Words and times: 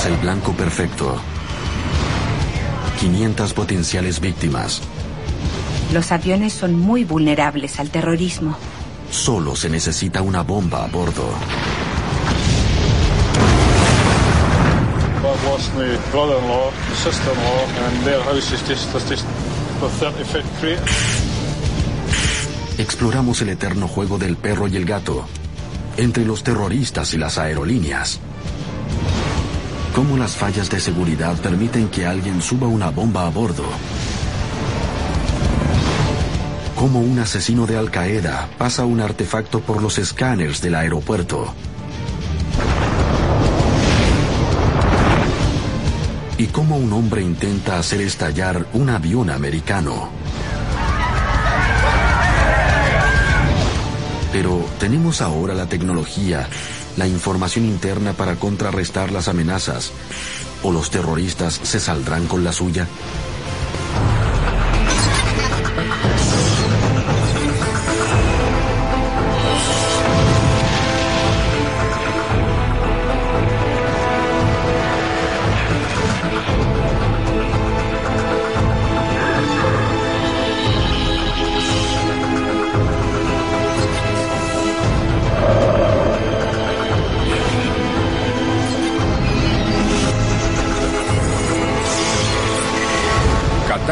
es 0.00 0.06
el 0.06 0.16
blanco 0.16 0.52
perfecto. 0.52 1.20
500 3.00 3.52
potenciales 3.52 4.20
víctimas. 4.20 4.80
Los 5.92 6.10
aviones 6.12 6.54
son 6.54 6.78
muy 6.78 7.04
vulnerables 7.04 7.78
al 7.80 7.90
terrorismo. 7.90 8.56
Solo 9.10 9.54
se 9.56 9.68
necesita 9.68 10.22
una 10.22 10.42
bomba 10.42 10.84
a 10.84 10.86
bordo. 10.86 11.28
I've 15.22 15.44
lost 15.44 15.74
my 15.74 15.96
brother-in-law, 16.12 16.70
sister-in-law, 17.02 17.86
and 17.86 18.04
their 18.04 18.22
house 18.22 18.52
is 18.52 18.62
just, 18.66 18.90
there's 18.92 19.08
just 19.10 19.26
a 19.82 19.88
30 19.88 20.24
foot 20.24 20.44
crate. 20.60 20.80
Exploramos 22.78 23.42
el 23.42 23.50
eterno 23.50 23.86
juego 23.86 24.16
del 24.18 24.36
perro 24.36 24.66
y 24.66 24.76
el 24.76 24.86
gato, 24.86 25.26
entre 25.98 26.24
los 26.24 26.42
terroristas 26.42 27.12
y 27.12 27.18
las 27.18 27.36
aerolíneas. 27.36 28.20
Cómo 29.94 30.16
las 30.16 30.36
fallas 30.36 30.70
de 30.70 30.78
seguridad 30.80 31.36
permiten 31.38 31.88
que 31.88 32.06
alguien 32.06 32.40
suba 32.40 32.68
una 32.68 32.90
bomba 32.90 33.26
a 33.26 33.30
bordo. 33.30 33.64
Cómo 36.76 37.00
un 37.00 37.18
asesino 37.18 37.66
de 37.66 37.76
Al 37.76 37.90
Qaeda 37.90 38.48
pasa 38.56 38.84
un 38.84 39.00
artefacto 39.00 39.60
por 39.60 39.82
los 39.82 39.98
escáneres 39.98 40.62
del 40.62 40.76
aeropuerto. 40.76 41.52
Y 46.38 46.46
cómo 46.46 46.78
un 46.78 46.92
hombre 46.92 47.20
intenta 47.20 47.78
hacer 47.78 48.00
estallar 48.00 48.66
un 48.72 48.88
avión 48.88 49.28
americano. 49.28 50.08
Pero 54.32 54.64
tenemos 54.78 55.20
ahora 55.20 55.52
la 55.52 55.66
tecnología, 55.66 56.48
la 57.00 57.08
información 57.08 57.64
interna 57.64 58.12
para 58.12 58.36
contrarrestar 58.36 59.10
las 59.10 59.26
amenazas. 59.26 59.90
¿O 60.62 60.70
los 60.70 60.90
terroristas 60.90 61.58
se 61.62 61.80
saldrán 61.80 62.26
con 62.26 62.44
la 62.44 62.52
suya? 62.52 62.86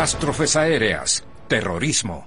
Catástrofes 0.09 0.56
aéreas, 0.56 1.25
terrorismo. 1.48 2.27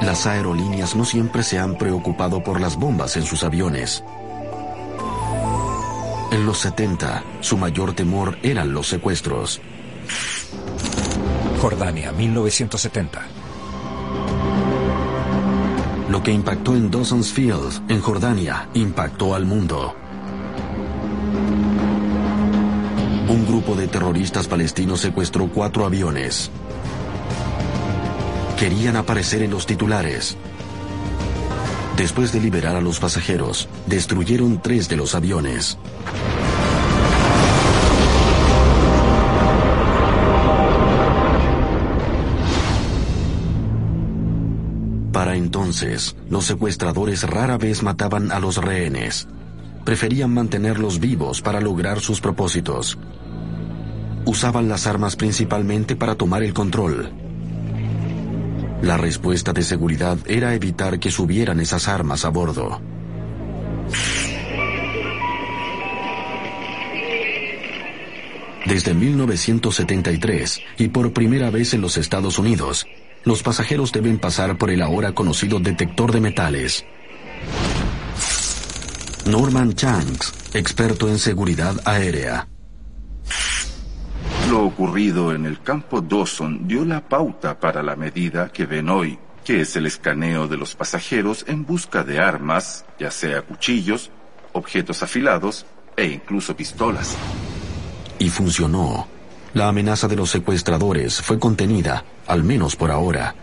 Las 0.00 0.26
aerolíneas 0.26 0.96
no 0.96 1.04
siempre 1.04 1.42
se 1.42 1.58
han 1.58 1.76
preocupado 1.76 2.42
por 2.42 2.58
las 2.58 2.76
bombas 2.76 3.18
en 3.18 3.24
sus 3.24 3.44
aviones. 3.44 4.02
En 6.32 6.46
los 6.46 6.56
70, 6.60 7.22
su 7.42 7.58
mayor 7.58 7.92
temor 7.92 8.38
eran 8.42 8.72
los 8.72 8.86
secuestros. 8.86 9.60
Jordania, 11.60 12.12
1970. 12.12 13.45
Que 16.26 16.32
impactó 16.32 16.74
en 16.74 16.90
Dawson's 16.90 17.32
Field, 17.32 17.88
en 17.88 18.00
Jordania, 18.00 18.68
impactó 18.74 19.36
al 19.36 19.46
mundo. 19.46 19.94
Un 23.28 23.46
grupo 23.46 23.76
de 23.76 23.86
terroristas 23.86 24.48
palestinos 24.48 24.98
secuestró 24.98 25.46
cuatro 25.46 25.86
aviones. 25.86 26.50
Querían 28.58 28.96
aparecer 28.96 29.42
en 29.42 29.52
los 29.52 29.66
titulares. 29.66 30.36
Después 31.96 32.32
de 32.32 32.40
liberar 32.40 32.74
a 32.74 32.80
los 32.80 32.98
pasajeros, 32.98 33.68
destruyeron 33.86 34.60
tres 34.60 34.88
de 34.88 34.96
los 34.96 35.14
aviones. 35.14 35.78
Los 46.30 46.46
secuestradores 46.46 47.24
rara 47.24 47.58
vez 47.58 47.82
mataban 47.82 48.32
a 48.32 48.40
los 48.40 48.56
rehenes. 48.56 49.28
Preferían 49.84 50.32
mantenerlos 50.32 51.00
vivos 51.00 51.42
para 51.42 51.60
lograr 51.60 52.00
sus 52.00 52.20
propósitos. 52.20 52.98
Usaban 54.24 54.68
las 54.68 54.86
armas 54.86 55.16
principalmente 55.16 55.94
para 55.94 56.14
tomar 56.14 56.42
el 56.42 56.54
control. 56.54 57.12
La 58.80 58.96
respuesta 58.96 59.52
de 59.52 59.62
seguridad 59.62 60.18
era 60.26 60.54
evitar 60.54 60.98
que 60.98 61.10
subieran 61.10 61.60
esas 61.60 61.88
armas 61.88 62.24
a 62.24 62.30
bordo. 62.30 62.80
Desde 68.66 68.94
1973, 68.94 70.60
y 70.78 70.88
por 70.88 71.12
primera 71.12 71.50
vez 71.50 71.74
en 71.74 71.82
los 71.82 71.96
Estados 71.98 72.38
Unidos, 72.38 72.86
los 73.26 73.42
pasajeros 73.42 73.92
deben 73.92 74.18
pasar 74.18 74.56
por 74.56 74.70
el 74.70 74.80
ahora 74.80 75.12
conocido 75.12 75.58
detector 75.58 76.12
de 76.12 76.20
metales. 76.20 76.86
Norman 79.26 79.74
Chanks, 79.74 80.32
experto 80.54 81.08
en 81.08 81.18
seguridad 81.18 81.74
aérea. 81.84 82.46
Lo 84.48 84.64
ocurrido 84.64 85.34
en 85.34 85.44
el 85.44 85.60
campo 85.60 86.00
Dawson 86.00 86.68
dio 86.68 86.84
la 86.84 87.06
pauta 87.08 87.58
para 87.58 87.82
la 87.82 87.96
medida 87.96 88.52
que 88.52 88.64
ven 88.64 88.88
hoy, 88.88 89.18
que 89.44 89.60
es 89.60 89.74
el 89.74 89.86
escaneo 89.86 90.46
de 90.46 90.56
los 90.56 90.76
pasajeros 90.76 91.44
en 91.48 91.66
busca 91.66 92.04
de 92.04 92.20
armas, 92.20 92.84
ya 92.96 93.10
sea 93.10 93.42
cuchillos, 93.42 94.12
objetos 94.52 95.02
afilados 95.02 95.66
e 95.96 96.06
incluso 96.06 96.56
pistolas. 96.56 97.16
Y 98.20 98.28
funcionó. 98.28 99.15
La 99.56 99.68
amenaza 99.68 100.06
de 100.06 100.16
los 100.16 100.28
secuestradores 100.28 101.22
fue 101.22 101.38
contenida, 101.38 102.04
al 102.26 102.44
menos 102.44 102.76
por 102.76 102.90
ahora. 102.90 103.34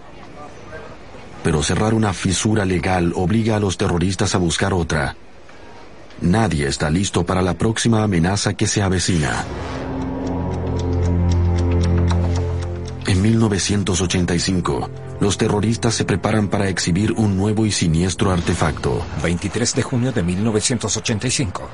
Pero 1.43 1.63
cerrar 1.63 1.95
una 1.95 2.13
fisura 2.13 2.65
legal 2.65 3.13
obliga 3.15 3.55
a 3.55 3.59
los 3.59 3.77
terroristas 3.77 4.35
a 4.35 4.37
buscar 4.37 4.75
otra. 4.75 5.15
Nadie 6.21 6.67
está 6.67 6.91
listo 6.91 7.25
para 7.25 7.41
la 7.41 7.55
próxima 7.55 8.03
amenaza 8.03 8.53
que 8.53 8.67
se 8.67 8.83
avecina. 8.83 9.43
En 13.07 13.19
1985, 13.19 14.89
los 15.19 15.39
terroristas 15.39 15.95
se 15.95 16.05
preparan 16.05 16.47
para 16.47 16.69
exhibir 16.69 17.13
un 17.13 17.35
nuevo 17.35 17.65
y 17.65 17.71
siniestro 17.71 18.29
artefacto. 18.29 19.03
23 19.23 19.73
de 19.73 19.81
junio 19.81 20.11
de 20.11 20.21
1985. 20.21 21.69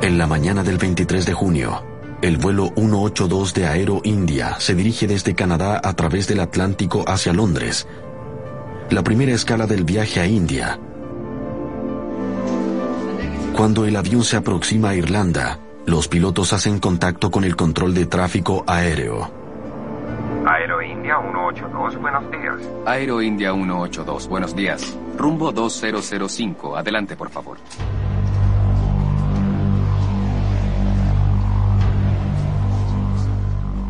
En 0.00 0.16
la 0.16 0.28
mañana 0.28 0.62
del 0.62 0.78
23 0.78 1.26
de 1.26 1.34
junio, 1.34 1.84
el 2.22 2.36
vuelo 2.36 2.70
182 2.76 3.52
de 3.52 3.66
Aero 3.66 4.00
India 4.04 4.54
se 4.60 4.76
dirige 4.76 5.08
desde 5.08 5.34
Canadá 5.34 5.80
a 5.82 5.92
través 5.94 6.28
del 6.28 6.38
Atlántico 6.38 7.04
hacia 7.06 7.32
Londres. 7.32 7.88
La 8.90 9.02
primera 9.02 9.32
escala 9.32 9.66
del 9.66 9.82
viaje 9.82 10.20
a 10.20 10.26
India. 10.26 10.78
Cuando 13.56 13.86
el 13.86 13.96
avión 13.96 14.22
se 14.22 14.36
aproxima 14.36 14.90
a 14.90 14.94
Irlanda, 14.94 15.58
los 15.84 16.06
pilotos 16.06 16.52
hacen 16.52 16.78
contacto 16.78 17.32
con 17.32 17.42
el 17.42 17.56
control 17.56 17.92
de 17.92 18.06
tráfico 18.06 18.62
aéreo. 18.68 19.32
Aero 20.46 20.80
India 20.80 21.16
182, 21.20 22.00
buenos 22.00 22.30
días. 22.30 22.54
Aero 22.86 23.20
India 23.20 23.52
182, 23.52 24.28
buenos 24.28 24.54
días. 24.54 24.96
Rumbo 25.16 25.50
2005, 25.50 26.76
adelante 26.76 27.16
por 27.16 27.30
favor. 27.30 27.58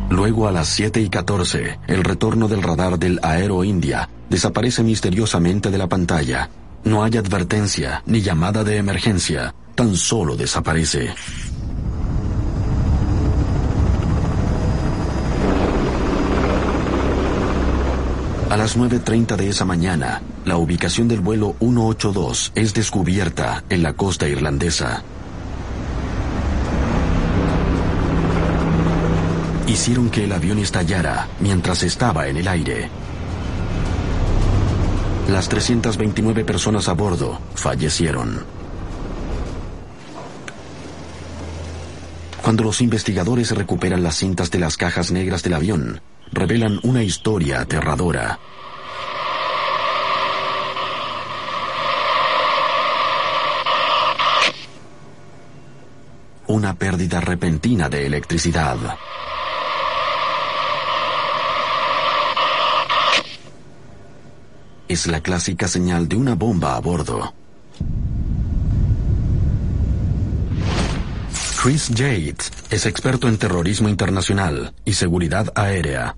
Luego 0.09 0.47
a 0.47 0.51
las 0.51 0.67
7 0.69 1.01
y 1.01 1.09
14, 1.09 1.79
el 1.87 2.03
retorno 2.03 2.47
del 2.47 2.63
radar 2.63 2.97
del 2.97 3.19
Aero 3.21 3.63
India 3.63 4.09
desaparece 4.29 4.83
misteriosamente 4.83 5.69
de 5.69 5.77
la 5.77 5.87
pantalla. 5.87 6.49
No 6.83 7.03
hay 7.03 7.17
advertencia 7.17 8.01
ni 8.05 8.21
llamada 8.21 8.63
de 8.63 8.77
emergencia, 8.77 9.53
tan 9.75 9.95
solo 9.95 10.35
desaparece. 10.35 11.09
A 18.49 18.57
las 18.57 18.75
9.30 18.75 19.35
de 19.35 19.49
esa 19.49 19.63
mañana, 19.63 20.23
la 20.43 20.57
ubicación 20.57 21.07
del 21.07 21.19
vuelo 21.19 21.55
182 21.59 22.51
es 22.55 22.73
descubierta 22.73 23.63
en 23.69 23.83
la 23.83 23.93
costa 23.93 24.27
irlandesa. 24.27 25.03
Hicieron 29.69 30.09
que 30.09 30.23
el 30.23 30.31
avión 30.31 30.57
estallara 30.59 31.27
mientras 31.39 31.83
estaba 31.83 32.27
en 32.27 32.37
el 32.37 32.47
aire. 32.47 32.89
Las 35.27 35.47
329 35.47 36.43
personas 36.43 36.87
a 36.87 36.93
bordo 36.93 37.39
fallecieron. 37.53 38.43
Cuando 42.41 42.63
los 42.63 42.81
investigadores 42.81 43.51
recuperan 43.51 44.01
las 44.01 44.15
cintas 44.15 44.49
de 44.49 44.57
las 44.57 44.75
cajas 44.75 45.11
negras 45.11 45.43
del 45.43 45.53
avión, 45.53 46.01
revelan 46.31 46.79
una 46.81 47.03
historia 47.03 47.61
aterradora. 47.61 48.39
Una 56.47 56.73
pérdida 56.73 57.21
repentina 57.21 57.87
de 57.87 58.07
electricidad. 58.07 58.77
Es 64.89 65.05
la 65.05 65.21
clásica 65.21 65.67
señal 65.67 66.09
de 66.09 66.15
una 66.15 66.33
bomba 66.33 66.75
a 66.75 66.79
bordo. 66.79 67.31
Chris 71.61 71.89
Yates 71.89 72.51
es 72.71 72.87
experto 72.87 73.27
en 73.27 73.37
terrorismo 73.37 73.87
internacional 73.87 74.73
y 74.85 74.93
seguridad 74.93 75.51
aérea. 75.53 76.15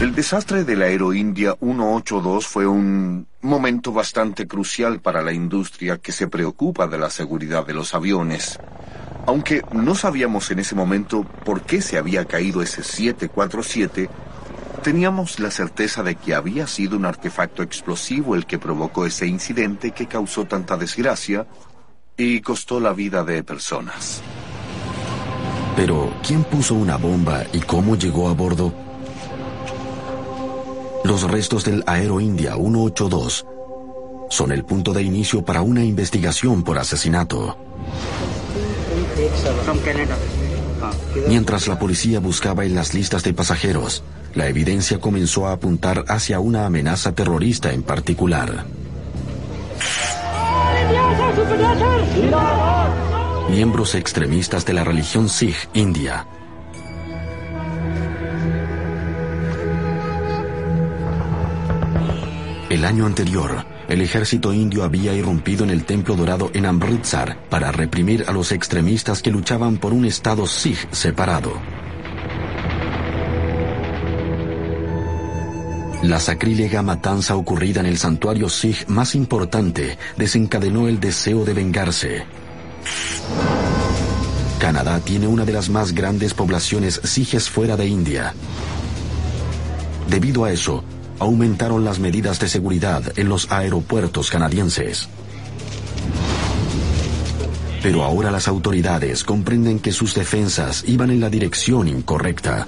El 0.00 0.14
desastre 0.14 0.62
de 0.62 0.76
la 0.76 0.84
Aeroindia 0.84 1.56
182 1.58 2.46
fue 2.46 2.68
un 2.68 3.26
momento 3.40 3.92
bastante 3.92 4.46
crucial 4.46 5.00
para 5.00 5.20
la 5.20 5.32
industria 5.32 5.98
que 5.98 6.12
se 6.12 6.28
preocupa 6.28 6.86
de 6.86 6.98
la 6.98 7.10
seguridad 7.10 7.66
de 7.66 7.74
los 7.74 7.94
aviones. 7.94 8.60
Aunque 9.26 9.62
no 9.72 9.96
sabíamos 9.96 10.52
en 10.52 10.60
ese 10.60 10.76
momento 10.76 11.24
por 11.44 11.62
qué 11.62 11.82
se 11.82 11.98
había 11.98 12.26
caído 12.26 12.62
ese 12.62 12.84
747, 12.84 14.08
teníamos 14.82 15.40
la 15.40 15.50
certeza 15.50 16.02
de 16.02 16.14
que 16.14 16.34
había 16.34 16.66
sido 16.66 16.96
un 16.96 17.04
artefacto 17.04 17.62
explosivo 17.62 18.34
el 18.34 18.46
que 18.46 18.58
provocó 18.58 19.06
ese 19.06 19.26
incidente 19.26 19.92
que 19.92 20.06
causó 20.06 20.44
tanta 20.44 20.76
desgracia 20.76 21.46
y 22.16 22.40
costó 22.40 22.80
la 22.80 22.92
vida 22.92 23.24
de 23.24 23.42
personas. 23.44 24.22
Pero, 25.76 26.12
¿quién 26.26 26.42
puso 26.44 26.74
una 26.74 26.96
bomba 26.96 27.44
y 27.52 27.60
cómo 27.60 27.96
llegó 27.96 28.28
a 28.28 28.32
bordo? 28.32 28.74
Los 31.04 31.22
restos 31.22 31.64
del 31.64 31.84
Aero 31.86 32.20
India 32.20 32.54
182 32.56 33.46
son 34.30 34.52
el 34.52 34.64
punto 34.64 34.92
de 34.92 35.02
inicio 35.02 35.44
para 35.44 35.62
una 35.62 35.84
investigación 35.84 36.62
por 36.62 36.78
asesinato. 36.78 37.56
Mientras 41.28 41.68
la 41.68 41.78
policía 41.78 42.20
buscaba 42.20 42.64
en 42.64 42.74
las 42.74 42.94
listas 42.94 43.22
de 43.22 43.34
pasajeros, 43.34 44.02
la 44.34 44.48
evidencia 44.48 45.00
comenzó 45.00 45.46
a 45.46 45.52
apuntar 45.52 46.04
hacia 46.08 46.40
una 46.40 46.66
amenaza 46.66 47.12
terrorista 47.14 47.72
en 47.72 47.82
particular. 47.82 48.64
Miembros 53.50 53.94
extremistas 53.94 54.64
de 54.66 54.72
la 54.74 54.84
religión 54.84 55.28
Sikh 55.28 55.68
india 55.72 56.26
El 62.70 62.84
año 62.84 63.06
anterior, 63.06 63.64
el 63.88 64.02
ejército 64.02 64.52
indio 64.52 64.84
había 64.84 65.14
irrumpido 65.14 65.64
en 65.64 65.70
el 65.70 65.84
templo 65.84 66.16
dorado 66.16 66.50
en 66.52 66.66
Amritsar 66.66 67.48
para 67.48 67.72
reprimir 67.72 68.26
a 68.28 68.32
los 68.32 68.52
extremistas 68.52 69.22
que 69.22 69.30
luchaban 69.30 69.78
por 69.78 69.94
un 69.94 70.04
estado 70.04 70.46
Sikh 70.46 70.92
separado. 70.92 71.54
La 76.02 76.20
sacrílega 76.20 76.82
matanza 76.82 77.36
ocurrida 77.36 77.80
en 77.80 77.86
el 77.86 77.96
santuario 77.96 78.50
Sikh 78.50 78.86
más 78.88 79.14
importante 79.14 79.96
desencadenó 80.18 80.88
el 80.88 81.00
deseo 81.00 81.46
de 81.46 81.54
vengarse. 81.54 82.26
Canadá 84.58 85.00
tiene 85.00 85.26
una 85.26 85.46
de 85.46 85.54
las 85.54 85.70
más 85.70 85.94
grandes 85.94 86.34
poblaciones 86.34 87.00
Sikhs 87.02 87.48
fuera 87.48 87.78
de 87.78 87.86
India. 87.86 88.34
Debido 90.10 90.44
a 90.44 90.52
eso, 90.52 90.84
aumentaron 91.18 91.84
las 91.84 91.98
medidas 91.98 92.38
de 92.40 92.48
seguridad 92.48 93.02
en 93.16 93.28
los 93.28 93.50
aeropuertos 93.50 94.30
canadienses. 94.30 95.08
Pero 97.82 98.02
ahora 98.02 98.30
las 98.30 98.48
autoridades 98.48 99.24
comprenden 99.24 99.78
que 99.78 99.92
sus 99.92 100.14
defensas 100.14 100.84
iban 100.86 101.10
en 101.10 101.20
la 101.20 101.30
dirección 101.30 101.86
incorrecta. 101.88 102.66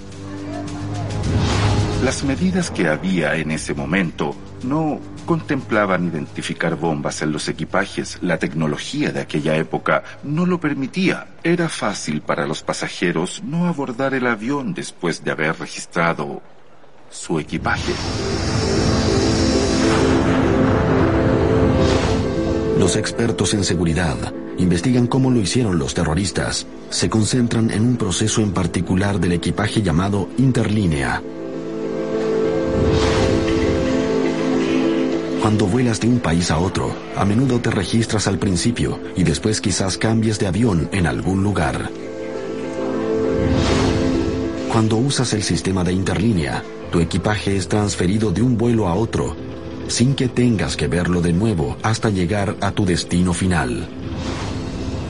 Las 2.05 2.25
medidas 2.25 2.71
que 2.71 2.89
había 2.89 3.37
en 3.37 3.51
ese 3.51 3.75
momento 3.75 4.35
no 4.63 5.01
contemplaban 5.27 6.07
identificar 6.07 6.77
bombas 6.77 7.21
en 7.23 7.31
los 7.31 7.47
equipajes. 7.49 8.19
La 8.23 8.39
tecnología 8.39 9.13
de 9.13 9.21
aquella 9.21 9.57
época 9.57 10.03
no 10.23 10.47
lo 10.47 10.59
permitía. 10.61 11.27
Era 11.43 11.69
fácil 11.69 12.23
para 12.23 12.47
los 12.47 12.63
pasajeros 12.63 13.43
no 13.45 13.67
abordar 13.67 14.15
el 14.15 14.27
avión 14.27 14.73
después 14.73 15.23
de 15.25 15.31
haber 15.31 15.59
registrado 15.59 16.41
su 17.11 17.39
equipaje. 17.39 17.93
Los 22.79 22.97
expertos 22.97 23.53
en 23.55 23.65
seguridad 23.65 24.17
investigan 24.59 25.07
cómo 25.07 25.31
lo 25.31 25.41
hicieron 25.41 25.79
los 25.79 25.95
terroristas. 25.95 26.67
Se 26.91 27.11
concentran 27.11 27.71
en 27.71 27.83
un 27.83 27.97
proceso 27.97 28.41
en 28.43 28.53
particular 28.53 29.21
del 29.21 29.33
equipaje 29.33 29.83
llamado 29.83 30.29
interlínea. 30.39 31.23
Cuando 35.41 35.67
vuelas 35.67 36.01
de 36.01 36.09
un 36.09 36.21
país 36.21 36.51
a 36.51 36.59
otro, 36.59 36.95
a 37.17 37.25
menudo 37.25 37.61
te 37.61 37.71
registras 37.71 38.27
al 38.29 38.39
principio 38.39 39.01
y 39.17 39.25
después 39.25 39.61
quizás 39.61 39.99
cambies 39.99 40.39
de 40.39 40.47
avión 40.47 40.89
en 40.93 41.07
algún 41.07 41.43
lugar. 41.43 41.91
Cuando 44.81 44.97
usas 44.97 45.35
el 45.35 45.43
sistema 45.43 45.85
de 45.85 45.93
interlínea, 45.93 46.65
tu 46.91 47.01
equipaje 47.01 47.55
es 47.55 47.69
transferido 47.69 48.31
de 48.31 48.41
un 48.41 48.57
vuelo 48.57 48.89
a 48.89 48.95
otro, 48.95 49.37
sin 49.89 50.15
que 50.15 50.27
tengas 50.27 50.75
que 50.75 50.89
verlo 50.89 51.21
de 51.21 51.35
nuevo 51.35 51.77
hasta 51.83 52.09
llegar 52.09 52.57
a 52.63 52.71
tu 52.71 52.87
destino 52.87 53.35
final. 53.35 53.87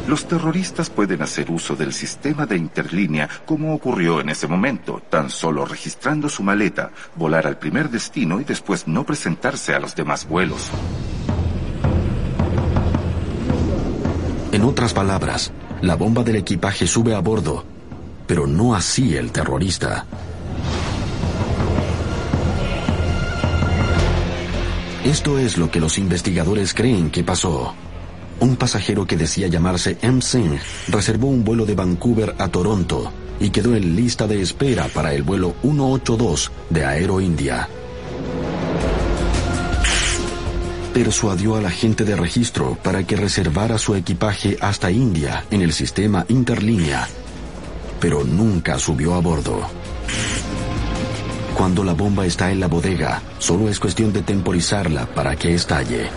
Los 0.09 0.27
terroristas 0.27 0.91
pueden 0.91 1.23
hacer 1.23 1.53
uso 1.53 1.77
del 1.77 1.93
sistema 1.93 2.47
de 2.47 2.57
interlínea 2.57 3.29
como 3.47 3.73
ocurrió 3.73 4.21
en 4.21 4.31
ese 4.31 4.49
momento, 4.49 5.03
tan 5.09 5.31
solo 5.31 5.65
registrando 5.65 6.29
su 6.29 6.43
maleta, 6.43 6.91
volar 7.15 7.47
al 7.47 7.57
primer 7.57 7.91
destino 7.91 8.41
y 8.41 8.45
después 8.45 8.89
no 8.89 9.07
presentarse 9.07 9.73
a 9.73 9.79
los 9.79 9.95
demás 9.95 10.27
vuelos. 10.27 10.69
En 14.51 14.63
otras 14.65 14.93
palabras, 14.93 15.53
la 15.81 15.95
bomba 15.95 16.25
del 16.25 16.35
equipaje 16.35 16.89
sube 16.89 17.15
a 17.15 17.21
bordo, 17.21 17.65
pero 18.31 18.47
no 18.47 18.77
así 18.77 19.17
el 19.17 19.33
terrorista. 19.33 20.07
Esto 25.05 25.37
es 25.41 25.59
lo 25.59 25.69
que 25.69 25.81
los 25.81 25.99
investigadores 25.99 26.73
creen 26.73 27.11
que 27.11 27.25
pasó. 27.25 27.75
Un 28.39 28.55
pasajero 28.55 29.05
que 29.05 29.17
decía 29.17 29.49
llamarse 29.49 29.99
M. 30.01 30.23
Singh 30.23 30.61
reservó 30.87 31.27
un 31.27 31.43
vuelo 31.43 31.67
de 31.67 31.75
Vancouver 31.75 32.37
a 32.39 32.47
Toronto 32.47 33.11
y 33.41 33.51
quedó 33.51 33.75
en 33.75 33.97
lista 33.97 34.29
de 34.29 34.41
espera 34.41 34.87
para 34.87 35.13
el 35.13 35.25
vuelo 35.25 35.57
182 35.63 36.53
de 36.71 36.85
Aero 36.85 37.21
India. 37.21 37.69
Persuadió 40.95 41.57
a 41.57 41.61
la 41.61 41.71
gente 41.71 42.05
de 42.05 42.15
registro 42.15 42.79
para 42.81 43.05
que 43.05 43.17
reservara 43.17 43.77
su 43.77 43.97
equipaje 43.97 44.57
hasta 44.61 44.89
India 44.93 45.45
en 45.51 45.63
el 45.63 45.73
sistema 45.73 46.27
Interlínea, 46.29 47.09
pero 48.01 48.25
nunca 48.25 48.79
subió 48.79 49.15
a 49.15 49.21
bordo. 49.21 49.61
Cuando 51.55 51.85
la 51.85 51.93
bomba 51.93 52.25
está 52.25 52.51
en 52.51 52.59
la 52.59 52.69
bodega, 52.69 53.23
solo 53.39 53.69
es 53.69 53.79
cuestión 53.79 54.13
de 54.13 54.23
temporizarla 54.23 55.07
para 55.15 55.37
que 55.37 55.55
estalle. 55.55 56.09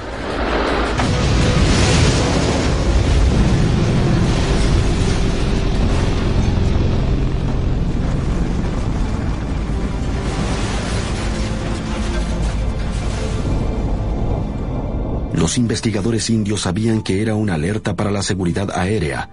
Los 15.33 15.57
investigadores 15.57 16.29
indios 16.29 16.61
sabían 16.61 17.01
que 17.01 17.21
era 17.21 17.35
una 17.35 17.55
alerta 17.55 17.97
para 17.97 18.11
la 18.11 18.21
seguridad 18.23 18.71
aérea, 18.73 19.29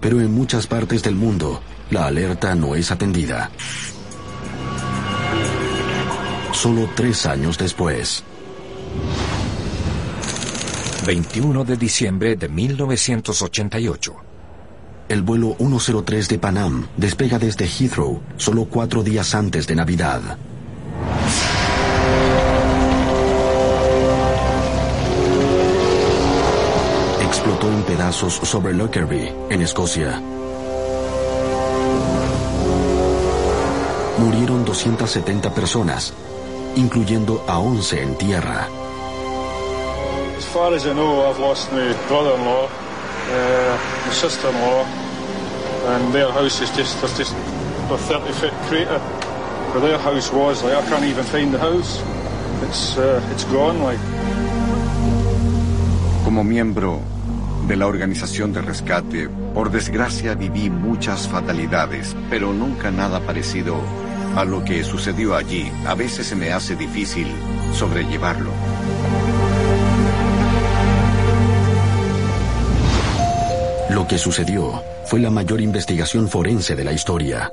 pero 0.00 0.20
en 0.20 0.32
muchas 0.32 0.66
partes 0.66 1.02
del 1.02 1.14
mundo 1.14 1.60
la 1.90 2.06
alerta 2.06 2.54
no 2.54 2.74
es 2.74 2.90
atendida. 2.90 3.50
Solo 6.52 6.88
tres 6.94 7.26
años 7.26 7.58
después. 7.58 8.24
21 11.06 11.64
de 11.64 11.76
diciembre 11.76 12.36
de 12.36 12.48
1988. 12.48 14.16
el 15.08 15.22
vuelo 15.22 15.56
103 15.58 16.28
de 16.28 16.38
Panam 16.38 16.86
despega 16.96 17.38
desde 17.38 17.66
Heathrow 17.66 18.22
solo 18.36 18.66
cuatro 18.66 19.02
días 19.02 19.34
antes 19.34 19.66
de 19.66 19.74
Navidad. 19.74 20.38
Explotó 27.30 27.68
en 27.68 27.84
pedazos 27.84 28.40
sobre 28.42 28.74
Lockerbie, 28.74 29.32
en 29.50 29.62
Escocia. 29.62 30.20
Murieron 34.18 34.64
270 34.64 35.54
personas, 35.54 36.12
incluyendo 36.74 37.44
a 37.46 37.60
11 37.60 38.02
en 38.02 38.18
tierra. 38.18 38.68
As 40.36 40.44
far 40.46 40.74
as 40.74 40.84
I 40.84 40.92
know, 40.92 41.30
I've 41.30 41.38
lost 41.38 41.70
my 41.70 41.94
brother-in-law, 42.08 42.64
uh, 42.64 44.08
my 44.08 44.12
sister-in-law, 44.12 44.84
and 45.94 46.12
their 46.12 46.32
house 46.32 46.60
is 46.60 46.76
just, 46.76 47.00
there's 47.00 47.16
just 47.16 47.32
a 47.92 47.96
30 47.96 48.32
foot 48.32 48.52
crater 48.66 48.98
where 49.70 49.80
their 49.80 49.98
house 49.98 50.32
was. 50.32 50.64
Like, 50.64 50.74
I 50.74 50.82
can't 50.88 51.04
even 51.04 51.24
find 51.24 51.54
the 51.54 51.60
house. 51.60 52.02
It's, 52.64 52.98
uh, 52.98 53.22
it's 53.30 53.44
gone, 53.44 53.80
like. 53.84 54.00
Como 56.24 56.42
miembro 56.42 57.19
de 57.70 57.76
la 57.76 57.86
organización 57.86 58.52
de 58.52 58.62
rescate, 58.62 59.28
por 59.54 59.70
desgracia 59.70 60.34
viví 60.34 60.68
muchas 60.68 61.28
fatalidades, 61.28 62.16
pero 62.28 62.52
nunca 62.52 62.90
nada 62.90 63.20
parecido 63.20 63.76
a 64.34 64.44
lo 64.44 64.64
que 64.64 64.82
sucedió 64.82 65.36
allí. 65.36 65.70
A 65.86 65.94
veces 65.94 66.26
se 66.26 66.34
me 66.34 66.50
hace 66.50 66.74
difícil 66.74 67.28
sobrellevarlo. 67.72 68.50
Lo 73.90 74.08
que 74.08 74.18
sucedió 74.18 74.82
fue 75.04 75.20
la 75.20 75.30
mayor 75.30 75.60
investigación 75.60 76.26
forense 76.28 76.74
de 76.74 76.82
la 76.82 76.92
historia. 76.92 77.52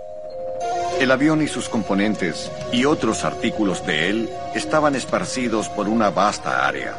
El 1.00 1.12
avión 1.12 1.44
y 1.44 1.48
sus 1.48 1.70
componentes 1.70 2.52
y 2.74 2.86
otros 2.86 3.24
artículos 3.24 3.86
de 3.86 4.10
él 4.10 4.30
estaban 4.56 4.96
esparcidos 4.96 5.70
por 5.70 5.88
una 5.88 6.10
vasta 6.10 6.68
área. 6.68 6.96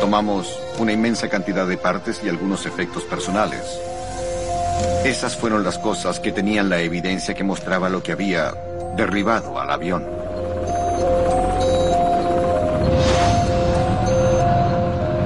Tomamos 0.00 0.58
una 0.78 0.92
inmensa 0.92 1.28
cantidad 1.28 1.66
de 1.66 1.76
partes 1.76 2.20
y 2.24 2.28
algunos 2.28 2.66
efectos 2.66 3.04
personales. 3.04 3.78
Esas 5.04 5.36
fueron 5.36 5.64
las 5.64 5.78
cosas 5.78 6.20
que 6.20 6.32
tenían 6.32 6.68
la 6.68 6.80
evidencia 6.80 7.34
que 7.34 7.44
mostraba 7.44 7.88
lo 7.88 8.02
que 8.02 8.12
había 8.12 8.52
derribado 8.96 9.58
al 9.60 9.70
avión. 9.70 10.06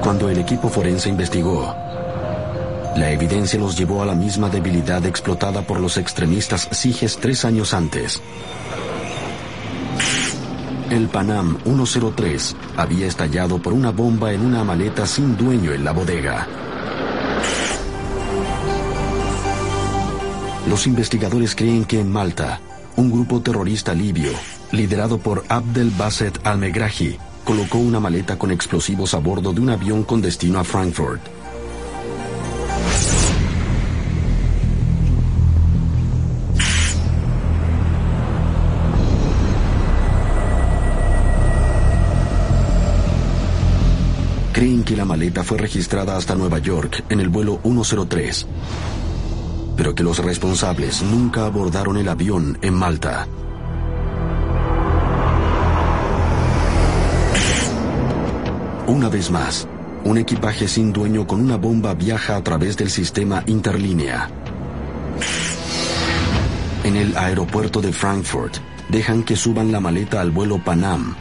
Cuando 0.01 0.29
el 0.29 0.37
equipo 0.39 0.69
forense 0.69 1.09
investigó, 1.09 1.75
la 2.95 3.09
evidencia 3.09 3.59
los 3.59 3.75
llevó 3.75 4.03
a 4.03 4.05
la 4.05 4.13
misma 4.13 4.49
debilidad 4.49 5.03
explotada 5.05 5.61
por 5.63 5.79
los 5.79 5.97
extremistas 5.97 6.67
Siges 6.71 7.17
tres 7.17 7.45
años 7.45 7.73
antes. 7.73 8.21
El 10.93 11.07
Panam 11.07 11.57
103 11.63 12.55
había 12.77 13.07
estallado 13.07 13.57
por 13.57 13.73
una 13.73 13.89
bomba 13.89 14.31
en 14.31 14.45
una 14.45 14.63
maleta 14.63 15.07
sin 15.07 15.35
dueño 15.35 15.71
en 15.71 15.83
la 15.83 15.91
bodega. 15.91 16.47
Los 20.69 20.85
investigadores 20.85 21.55
creen 21.55 21.85
que 21.85 21.99
en 21.99 22.11
Malta, 22.11 22.61
un 22.95 23.09
grupo 23.09 23.41
terrorista 23.41 23.95
libio, 23.95 24.33
liderado 24.71 25.17
por 25.17 25.43
Abdel 25.49 25.89
Basset 25.97 26.39
al-Megrahi, 26.45 27.17
colocó 27.43 27.79
una 27.79 27.99
maleta 27.99 28.37
con 28.37 28.51
explosivos 28.51 29.15
a 29.15 29.17
bordo 29.17 29.51
de 29.51 29.61
un 29.61 29.71
avión 29.71 30.03
con 30.03 30.21
destino 30.21 30.59
a 30.59 30.63
Frankfurt. 30.63 31.42
Que 44.93 44.97
la 44.97 45.05
maleta 45.05 45.43
fue 45.43 45.57
registrada 45.57 46.15
hasta 46.15 46.35
Nueva 46.35 46.59
York 46.59 47.05
en 47.09 47.19
el 47.19 47.27
vuelo 47.27 47.59
103, 47.63 48.45
pero 49.75 49.95
que 49.95 50.03
los 50.03 50.19
responsables 50.19 51.01
nunca 51.01 51.47
abordaron 51.47 51.97
el 51.97 52.07
avión 52.07 52.59
en 52.61 52.75
Malta. 52.75 53.27
Una 58.85 59.09
vez 59.09 59.31
más, 59.31 59.67
un 60.03 60.19
equipaje 60.19 60.67
sin 60.67 60.93
dueño 60.93 61.25
con 61.25 61.41
una 61.41 61.57
bomba 61.57 61.95
viaja 61.95 62.35
a 62.35 62.43
través 62.43 62.77
del 62.77 62.91
sistema 62.91 63.43
interlínea. 63.47 64.29
En 66.83 66.95
el 66.95 67.17
aeropuerto 67.17 67.81
de 67.81 67.91
Frankfurt, 67.91 68.57
dejan 68.89 69.23
que 69.23 69.35
suban 69.35 69.71
la 69.71 69.79
maleta 69.79 70.21
al 70.21 70.29
vuelo 70.29 70.59
Panam, 70.63 71.15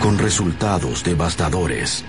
con 0.00 0.18
resultados 0.18 1.02
devastadores. 1.02 2.04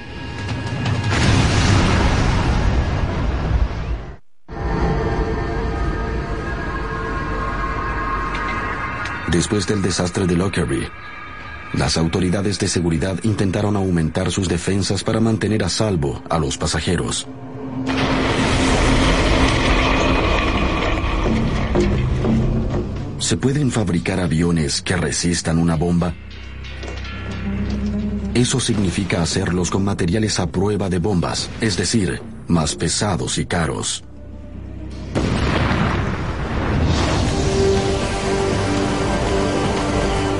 Después 9.31 9.67
del 9.67 9.81
desastre 9.81 10.25
de 10.25 10.35
Lockerbie, 10.35 10.89
las 11.73 11.97
autoridades 11.97 12.57
de 12.57 12.67
seguridad 12.67 13.19
intentaron 13.23 13.75
aumentar 13.75 14.31
sus 14.31 14.49
defensas 14.49 15.03
para 15.03 15.19
mantener 15.19 15.63
a 15.63 15.69
salvo 15.69 16.23
a 16.29 16.39
los 16.39 16.57
pasajeros. 16.57 17.27
¿Se 23.19 23.37
pueden 23.37 23.69
fabricar 23.69 24.19
aviones 24.19 24.81
que 24.81 24.97
resistan 24.97 25.59
una 25.59 25.75
bomba? 25.75 26.15
Eso 28.33 28.59
significa 28.59 29.21
hacerlos 29.21 29.71
con 29.71 29.83
materiales 29.83 30.39
a 30.39 30.47
prueba 30.47 30.89
de 30.89 30.99
bombas, 30.99 31.49
es 31.61 31.77
decir, 31.77 32.21
más 32.47 32.75
pesados 32.75 33.37
y 33.37 33.45
caros. 33.45 34.03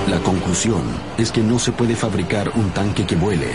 La 0.08 0.19
conclusión 0.19 0.84
es 1.17 1.31
que 1.31 1.41
no 1.41 1.60
se 1.60 1.72
puede 1.72 1.96
fabricar 1.96 2.51
un 2.55 2.69
tanque 2.72 3.05
que 3.05 3.15
vuele. 3.15 3.51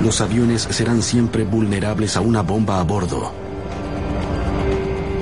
Los 0.00 0.20
aviones 0.20 0.62
serán 0.62 1.02
siempre 1.02 1.44
vulnerables 1.44 2.16
a 2.16 2.20
una 2.20 2.42
bomba 2.42 2.80
a 2.80 2.82
bordo. 2.82 3.32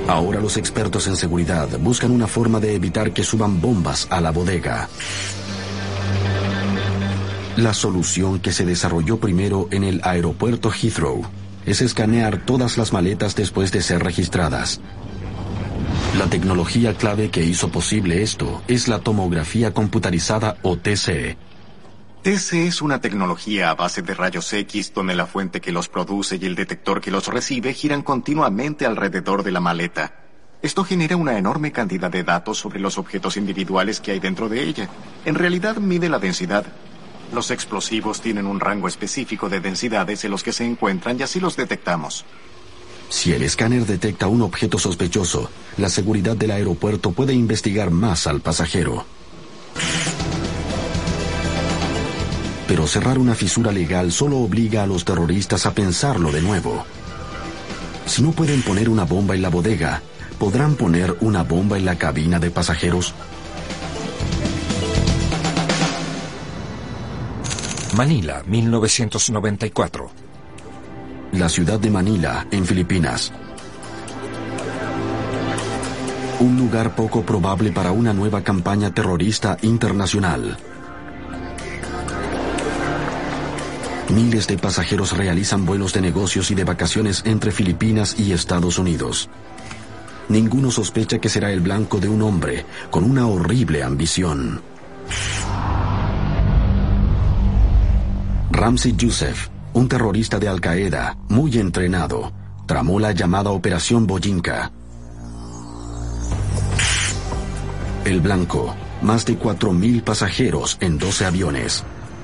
Ahora 0.07 0.41
los 0.41 0.57
expertos 0.57 1.07
en 1.07 1.15
seguridad 1.15 1.69
buscan 1.79 2.11
una 2.11 2.27
forma 2.27 2.59
de 2.59 2.75
evitar 2.75 3.11
que 3.11 3.23
suban 3.23 3.61
bombas 3.61 4.07
a 4.09 4.19
la 4.19 4.31
bodega. 4.31 4.89
La 7.57 7.75
solución 7.75 8.39
que 8.39 8.51
se 8.51 8.65
desarrolló 8.65 9.19
primero 9.19 9.67
en 9.69 9.83
el 9.83 10.01
aeropuerto 10.03 10.71
Heathrow 10.71 11.23
es 11.67 11.81
escanear 11.81 12.43
todas 12.43 12.79
las 12.79 12.93
maletas 12.93 13.35
después 13.35 13.71
de 13.71 13.83
ser 13.83 14.03
registradas. 14.03 14.81
La 16.17 16.25
tecnología 16.25 16.95
clave 16.95 17.29
que 17.29 17.43
hizo 17.43 17.69
posible 17.69 18.23
esto 18.23 18.63
es 18.67 18.87
la 18.87 18.99
tomografía 18.99 19.71
computarizada 19.71 20.57
o 20.63 20.77
TC. 20.77 21.37
TC 22.23 22.53
es 22.67 22.81
una 22.81 23.01
tecnología 23.01 23.69
a 23.69 23.75
base 23.75 24.01
de 24.01 24.15
rayos 24.15 24.51
X 24.51 24.91
donde 24.91 25.13
la 25.13 25.27
fuente 25.27 25.61
que 25.61 25.71
los 25.71 25.89
produce 25.89 26.39
y 26.41 26.45
el 26.45 26.55
detector 26.55 27.01
que 27.01 27.11
los 27.11 27.27
recibe 27.27 27.73
giran 27.75 28.01
continuamente 28.01 28.87
alrededor 28.87 29.43
de 29.43 29.51
la 29.51 29.59
maleta. 29.59 30.15
Esto 30.63 30.83
genera 30.83 31.17
una 31.17 31.37
enorme 31.37 31.71
cantidad 31.71 32.09
de 32.09 32.23
datos 32.23 32.57
sobre 32.57 32.79
los 32.79 32.97
objetos 32.97 33.37
individuales 33.37 33.99
que 33.99 34.11
hay 34.11 34.19
dentro 34.19 34.49
de 34.49 34.63
ella. 34.63 34.89
En 35.25 35.35
realidad 35.35 35.77
mide 35.77 36.09
la 36.09 36.17
densidad. 36.17 36.65
Los 37.33 37.49
explosivos 37.49 38.21
tienen 38.21 38.45
un 38.45 38.59
rango 38.59 38.87
específico 38.87 39.49
de 39.49 39.59
densidades 39.59 40.23
en 40.23 40.31
los 40.31 40.43
que 40.43 40.53
se 40.53 40.65
encuentran 40.65 41.19
y 41.19 41.23
así 41.23 41.39
los 41.39 41.55
detectamos. 41.55 42.25
Si 43.09 43.33
el 43.33 43.41
escáner 43.41 43.85
detecta 43.85 44.27
un 44.27 44.43
objeto 44.43 44.77
sospechoso, 44.77 45.49
la 45.77 45.89
seguridad 45.89 46.37
del 46.37 46.51
aeropuerto 46.51 47.11
puede 47.11 47.33
investigar 47.33 47.89
más 47.89 48.27
al 48.27 48.41
pasajero. 48.41 49.05
Pero 52.67 52.87
cerrar 52.87 53.17
una 53.17 53.33
fisura 53.33 53.71
legal 53.71 54.11
solo 54.11 54.37
obliga 54.37 54.83
a 54.83 54.87
los 54.87 55.03
terroristas 55.03 55.65
a 55.65 55.73
pensarlo 55.73 56.31
de 56.31 56.41
nuevo. 56.41 56.85
Si 58.05 58.21
no 58.21 58.31
pueden 58.31 58.61
poner 58.61 58.89
una 58.89 59.05
bomba 59.05 59.33
en 59.33 59.41
la 59.41 59.49
bodega, 59.49 60.01
¿podrán 60.37 60.75
poner 60.75 61.17
una 61.21 61.43
bomba 61.43 61.77
en 61.77 61.85
la 61.85 61.97
cabina 61.97 62.39
de 62.39 62.51
pasajeros? 62.51 63.13
Manila, 67.95 68.41
1994. 68.47 70.09
La 71.33 71.47
ciudad 71.47 71.79
de 71.79 71.91
Manila, 71.91 72.47
en 72.49 72.65
Filipinas. 72.65 73.31
Un 76.39 76.57
lugar 76.57 76.95
poco 76.95 77.21
probable 77.21 77.71
para 77.71 77.91
una 77.91 78.11
nueva 78.11 78.41
campaña 78.41 78.91
terrorista 78.91 79.57
internacional. 79.61 80.57
Miles 84.09 84.47
de 84.47 84.57
pasajeros 84.57 85.15
realizan 85.15 85.63
vuelos 85.63 85.93
de 85.93 86.01
negocios 86.01 86.49
y 86.49 86.55
de 86.55 86.63
vacaciones 86.63 87.21
entre 87.25 87.51
Filipinas 87.51 88.15
y 88.17 88.33
Estados 88.33 88.79
Unidos. 88.79 89.29
Ninguno 90.29 90.71
sospecha 90.71 91.19
que 91.19 91.29
será 91.29 91.51
el 91.51 91.59
blanco 91.59 91.99
de 91.99 92.09
un 92.09 92.23
hombre 92.23 92.65
con 92.89 93.03
una 93.03 93.27
horrible 93.27 93.83
ambición. 93.83 94.61
Ramsey 98.65 98.95
Youssef, 98.95 99.49
un 99.73 99.89
terrorista 99.89 100.39
de 100.39 100.47
Al 100.47 100.61
Qaeda 100.61 101.17
muy 101.27 101.57
entrenado, 101.57 102.31
tramó 102.65 102.97
la 102.97 103.11
llamada 103.11 103.49
Operación 103.49 104.07
Boyinka. 104.07 104.71
El 108.05 108.21
blanco, 108.21 108.73
más 109.01 109.25
de 109.25 109.37
4.000 109.37 110.01
pasajeros 110.05 110.77
en 110.79 110.97
12 110.97 111.25
aviones, 111.25 111.83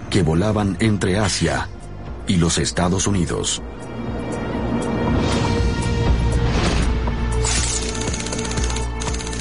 que 0.10 0.24
volaban 0.24 0.78
entre 0.80 1.20
Asia 1.20 1.68
y 2.26 2.38
los 2.38 2.58
Estados 2.58 3.06
Unidos. 3.06 3.62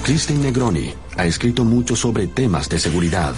Christine 0.03 0.41
Negroni 0.41 0.93
ha 1.17 1.27
escrito 1.27 1.65
mucho 1.65 1.95
sobre 1.95 2.27
temas 2.27 2.69
de 2.69 2.81
seguridad. 2.81 3.37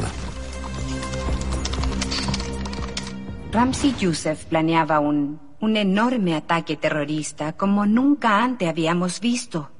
Ramsey 3.52 3.94
Youssef 3.98 4.44
planeaba 4.44 5.00
un, 5.00 5.40
un 5.60 5.76
enorme 5.76 6.36
ataque 6.36 6.76
terrorista 6.76 7.52
como 7.54 7.84
nunca 7.84 8.42
antes 8.44 8.68
habíamos 8.68 9.18
visto. 9.20 9.70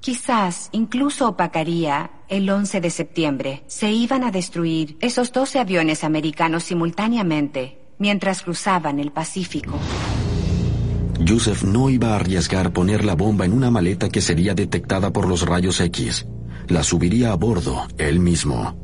Quizás 0.00 0.68
incluso 0.72 1.28
opacaría 1.28 2.10
el 2.28 2.50
11 2.50 2.82
de 2.82 2.90
septiembre. 2.90 3.64
Se 3.66 3.90
iban 3.90 4.24
a 4.24 4.30
destruir 4.30 4.98
esos 5.00 5.32
12 5.32 5.58
aviones 5.58 6.04
americanos 6.04 6.64
simultáneamente 6.64 7.78
mientras 7.98 8.42
cruzaban 8.42 8.98
el 8.98 9.10
Pacífico. 9.12 9.78
Youssef 11.20 11.64
no 11.64 11.88
iba 11.88 12.08
a 12.08 12.16
arriesgar 12.16 12.72
poner 12.74 13.04
la 13.04 13.14
bomba 13.14 13.46
en 13.46 13.54
una 13.54 13.70
maleta 13.70 14.10
que 14.10 14.20
sería 14.20 14.54
detectada 14.54 15.10
por 15.10 15.26
los 15.26 15.46
rayos 15.46 15.80
X. 15.80 16.26
La 16.68 16.82
subiría 16.82 17.32
a 17.32 17.36
bordo 17.36 17.86
él 17.96 18.20
mismo. 18.20 18.83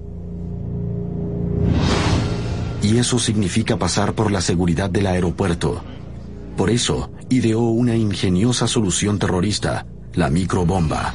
Y 2.83 2.99
eso 2.99 3.19
significa 3.19 3.77
pasar 3.77 4.15
por 4.15 4.33
la 4.33 4.41
seguridad 4.41 4.89
del 4.91 5.07
aeropuerto. 5.07 5.83
Por 6.57 6.71
eso, 6.71 7.11
ideó 7.29 7.61
una 7.61 7.95
ingeniosa 7.95 8.67
solución 8.67 9.19
terrorista, 9.19 9.87
la 10.15 10.31
microbomba. 10.31 11.15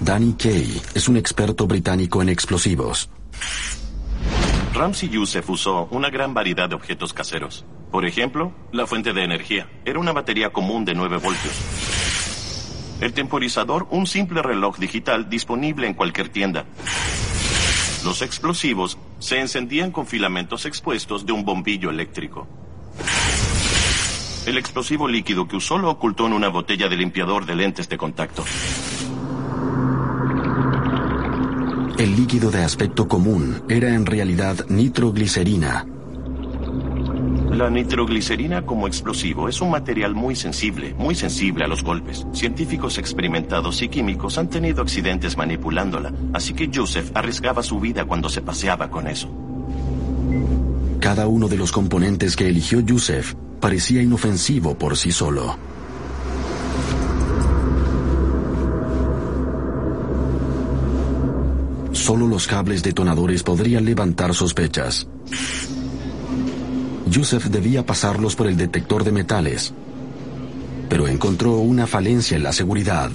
Danny 0.00 0.32
Kay 0.32 0.80
es 0.94 1.08
un 1.08 1.16
experto 1.16 1.66
británico 1.66 2.22
en 2.22 2.28
explosivos. 2.28 3.08
Ramsey 4.74 5.10
Youssef 5.10 5.48
usó 5.50 5.86
una 5.90 6.10
gran 6.10 6.34
variedad 6.34 6.68
de 6.68 6.74
objetos 6.74 7.12
caseros. 7.12 7.64
Por 7.90 8.06
ejemplo, 8.06 8.52
la 8.72 8.86
fuente 8.86 9.12
de 9.12 9.22
energía. 9.22 9.68
Era 9.84 9.98
una 9.98 10.12
batería 10.12 10.50
común 10.50 10.84
de 10.84 10.94
9 10.94 11.18
voltios. 11.18 11.54
El 13.00 13.12
temporizador, 13.12 13.86
un 13.90 14.06
simple 14.06 14.42
reloj 14.42 14.78
digital 14.78 15.28
disponible 15.28 15.86
en 15.86 15.94
cualquier 15.94 16.30
tienda. 16.30 16.64
Los 18.04 18.20
explosivos 18.22 18.98
se 19.18 19.38
encendían 19.38 19.92
con 19.92 20.06
filamentos 20.06 20.66
expuestos 20.66 21.24
de 21.24 21.32
un 21.32 21.44
bombillo 21.44 21.90
eléctrico. 21.90 22.48
El 24.44 24.58
explosivo 24.58 25.06
líquido 25.06 25.46
que 25.46 25.56
usó 25.56 25.78
lo 25.78 25.88
ocultó 25.88 26.26
en 26.26 26.32
una 26.32 26.48
botella 26.48 26.88
de 26.88 26.96
limpiador 26.96 27.46
de 27.46 27.54
lentes 27.54 27.88
de 27.88 27.96
contacto. 27.96 28.44
El 31.96 32.16
líquido 32.16 32.50
de 32.50 32.64
aspecto 32.64 33.06
común 33.06 33.62
era 33.68 33.94
en 33.94 34.04
realidad 34.04 34.66
nitroglicerina, 34.68 35.86
la 37.52 37.68
nitroglicerina 37.68 38.64
como 38.64 38.86
explosivo 38.86 39.48
es 39.48 39.60
un 39.60 39.70
material 39.70 40.14
muy 40.14 40.34
sensible, 40.34 40.94
muy 40.94 41.14
sensible 41.14 41.64
a 41.64 41.68
los 41.68 41.82
golpes. 41.82 42.26
Científicos 42.32 42.98
experimentados 42.98 43.82
y 43.82 43.88
químicos 43.88 44.38
han 44.38 44.48
tenido 44.48 44.82
accidentes 44.82 45.36
manipulándola, 45.36 46.12
así 46.32 46.54
que 46.54 46.70
Joseph 46.72 47.10
arriesgaba 47.14 47.62
su 47.62 47.78
vida 47.78 48.04
cuando 48.04 48.28
se 48.28 48.40
paseaba 48.40 48.90
con 48.90 49.06
eso. 49.06 49.28
Cada 51.00 51.26
uno 51.26 51.48
de 51.48 51.56
los 51.56 51.72
componentes 51.72 52.36
que 52.36 52.48
eligió 52.48 52.82
Joseph 52.88 53.34
parecía 53.60 54.02
inofensivo 54.02 54.78
por 54.78 54.96
sí 54.96 55.12
solo. 55.12 55.56
Solo 61.92 62.26
los 62.26 62.46
cables 62.46 62.82
detonadores 62.82 63.42
podrían 63.42 63.84
levantar 63.84 64.34
sospechas. 64.34 65.06
Yusef 67.12 67.48
debía 67.48 67.84
pasarlos 67.84 68.34
por 68.36 68.46
el 68.46 68.56
detector 68.56 69.04
de 69.04 69.12
metales, 69.12 69.74
pero 70.88 71.06
encontró 71.06 71.58
una 71.58 71.86
falencia 71.86 72.38
en 72.38 72.42
la 72.42 72.54
seguridad. 72.54 73.10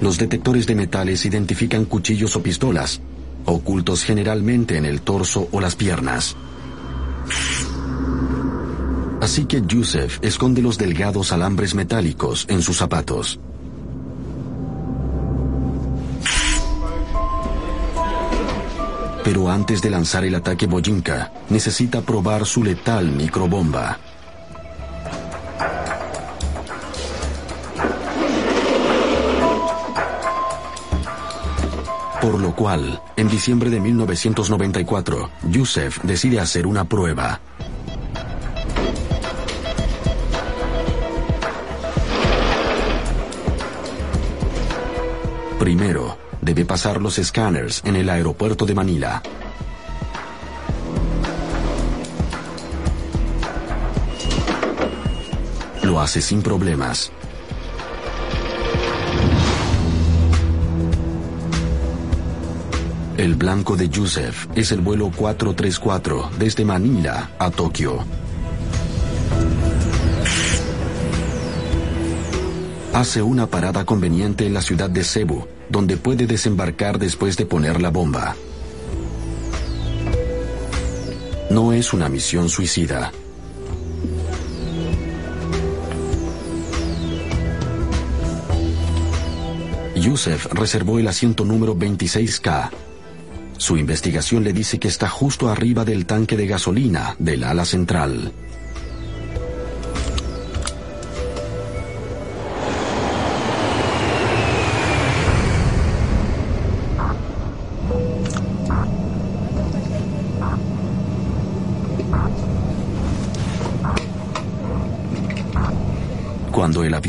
Los 0.00 0.18
detectores 0.18 0.66
de 0.66 0.74
metales 0.74 1.24
identifican 1.24 1.84
cuchillos 1.84 2.34
o 2.34 2.42
pistolas, 2.42 3.00
ocultos 3.44 4.02
generalmente 4.02 4.78
en 4.78 4.84
el 4.84 5.00
torso 5.00 5.48
o 5.52 5.60
las 5.60 5.76
piernas. 5.76 6.34
Así 9.20 9.44
que 9.44 9.62
Yusef 9.64 10.18
esconde 10.20 10.60
los 10.60 10.76
delgados 10.76 11.30
alambres 11.30 11.76
metálicos 11.76 12.46
en 12.48 12.62
sus 12.62 12.78
zapatos. 12.78 13.38
Pero 19.24 19.48
antes 19.48 19.80
de 19.80 19.90
lanzar 19.90 20.24
el 20.24 20.34
ataque 20.34 20.66
Bojinka, 20.66 21.32
necesita 21.48 22.00
probar 22.02 22.44
su 22.44 22.64
letal 22.64 23.06
microbomba. 23.12 23.98
Por 32.20 32.38
lo 32.38 32.54
cual, 32.54 33.00
en 33.16 33.28
diciembre 33.28 33.68
de 33.68 33.80
1994, 33.80 35.30
Yusef 35.50 36.02
decide 36.02 36.38
hacer 36.38 36.66
una 36.66 36.84
prueba. 36.84 37.40
Primero, 45.58 46.01
debe 46.54 46.66
pasar 46.66 47.00
los 47.00 47.18
escáneres 47.18 47.80
en 47.86 47.96
el 47.96 48.10
aeropuerto 48.10 48.66
de 48.66 48.74
Manila. 48.74 49.22
Lo 55.82 55.98
hace 55.98 56.20
sin 56.20 56.42
problemas. 56.42 57.10
El 63.16 63.34
blanco 63.36 63.74
de 63.74 63.88
Yusef 63.88 64.46
es 64.54 64.72
el 64.72 64.82
vuelo 64.82 65.10
434 65.10 66.32
desde 66.38 66.66
Manila 66.66 67.30
a 67.38 67.50
Tokio. 67.50 68.04
Hace 72.92 73.22
una 73.22 73.46
parada 73.46 73.86
conveniente 73.86 74.44
en 74.44 74.52
la 74.52 74.60
ciudad 74.60 74.90
de 74.90 75.02
Cebu, 75.02 75.46
donde 75.68 75.96
puede 75.96 76.26
desembarcar 76.26 76.98
después 76.98 77.36
de 77.36 77.46
poner 77.46 77.80
la 77.80 77.90
bomba. 77.90 78.36
No 81.50 81.72
es 81.72 81.92
una 81.92 82.08
misión 82.08 82.48
suicida. 82.48 83.12
Yusef 89.94 90.46
reservó 90.46 90.98
el 90.98 91.06
asiento 91.06 91.44
número 91.44 91.76
26K. 91.76 92.70
Su 93.56 93.76
investigación 93.76 94.42
le 94.42 94.52
dice 94.52 94.80
que 94.80 94.88
está 94.88 95.08
justo 95.08 95.48
arriba 95.48 95.84
del 95.84 96.06
tanque 96.06 96.36
de 96.36 96.48
gasolina 96.48 97.14
del 97.20 97.44
ala 97.44 97.64
central. 97.64 98.32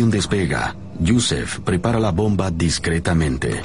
Avión 0.04 0.12
despega, 0.12 0.76
Yusef 1.00 1.60
prepara 1.60 2.00
la 2.00 2.12
bomba 2.12 2.52
discretamente. 2.52 3.62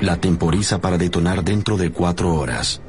La 0.00 0.16
temporiza 0.16 0.80
para 0.80 0.98
detonar 0.98 1.44
dentro 1.44 1.76
de 1.76 1.92
cuatro 1.92 2.34
horas. 2.34 2.80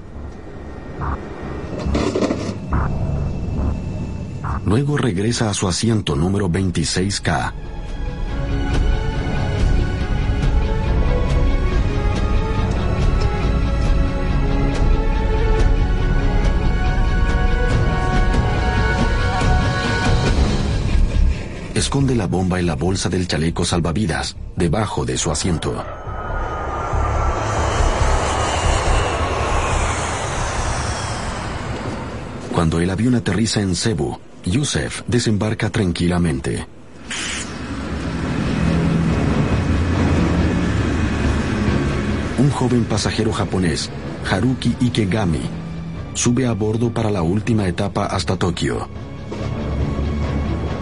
Luego 4.66 4.98
regresa 4.98 5.50
a 5.50 5.54
su 5.54 5.68
asiento 5.68 6.16
número 6.16 6.50
26K. 6.50 7.71
Esconde 21.82 22.14
la 22.14 22.28
bomba 22.28 22.60
en 22.60 22.68
la 22.68 22.76
bolsa 22.76 23.10
del 23.10 23.28
chaleco 23.28 23.66
salvavidas, 23.66 24.38
debajo 24.56 25.04
de 25.04 25.18
su 25.18 25.32
asiento. 25.32 25.84
Cuando 32.54 32.80
el 32.80 32.88
avión 32.92 33.16
aterriza 33.16 33.62
en 33.62 33.76
Cebu, 33.76 34.20
Yusef 34.46 35.02
desembarca 35.08 35.72
tranquilamente. 35.72 36.68
Un 42.38 42.52
joven 42.52 42.84
pasajero 42.84 43.34
japonés, 43.34 43.90
Haruki 44.30 44.76
Ikegami, 44.82 45.42
sube 46.14 46.46
a 46.46 46.54
bordo 46.54 46.94
para 46.94 47.10
la 47.10 47.24
última 47.24 47.68
etapa 47.68 48.06
hasta 48.06 48.38
Tokio. 48.38 48.88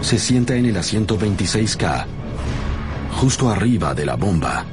Se 0.02 0.18
sienta 0.18 0.56
en 0.56 0.66
el 0.66 0.76
asiento 0.76 1.18
26K, 1.18 2.04
justo 3.12 3.48
arriba 3.48 3.94
de 3.94 4.06
la 4.06 4.16
bomba. 4.16 4.66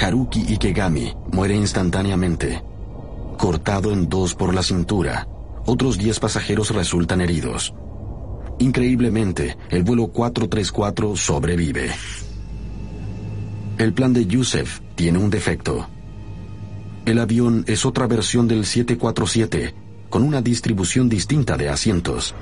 Haruki 0.00 0.52
Ikegami 0.52 1.12
muere 1.32 1.54
instantáneamente, 1.54 2.62
cortado 3.38 3.92
en 3.92 4.10
dos 4.10 4.34
por 4.34 4.52
la 4.52 4.62
cintura. 4.62 5.26
Otros 5.64 5.96
10 5.96 6.20
pasajeros 6.20 6.74
resultan 6.74 7.22
heridos. 7.22 7.72
Increíblemente, 8.58 9.56
el 9.70 9.84
vuelo 9.84 10.08
434 10.08 11.16
sobrevive. 11.16 11.90
El 13.78 13.94
plan 13.94 14.12
de 14.12 14.26
Yusef 14.26 14.80
tiene 14.94 15.18
un 15.18 15.30
defecto. 15.30 15.88
El 17.06 17.18
avión 17.18 17.64
es 17.66 17.86
otra 17.86 18.06
versión 18.06 18.46
del 18.46 18.66
747, 18.66 19.74
con 20.10 20.22
una 20.22 20.42
distribución 20.42 21.08
distinta 21.08 21.56
de 21.56 21.70
asientos. 21.70 22.34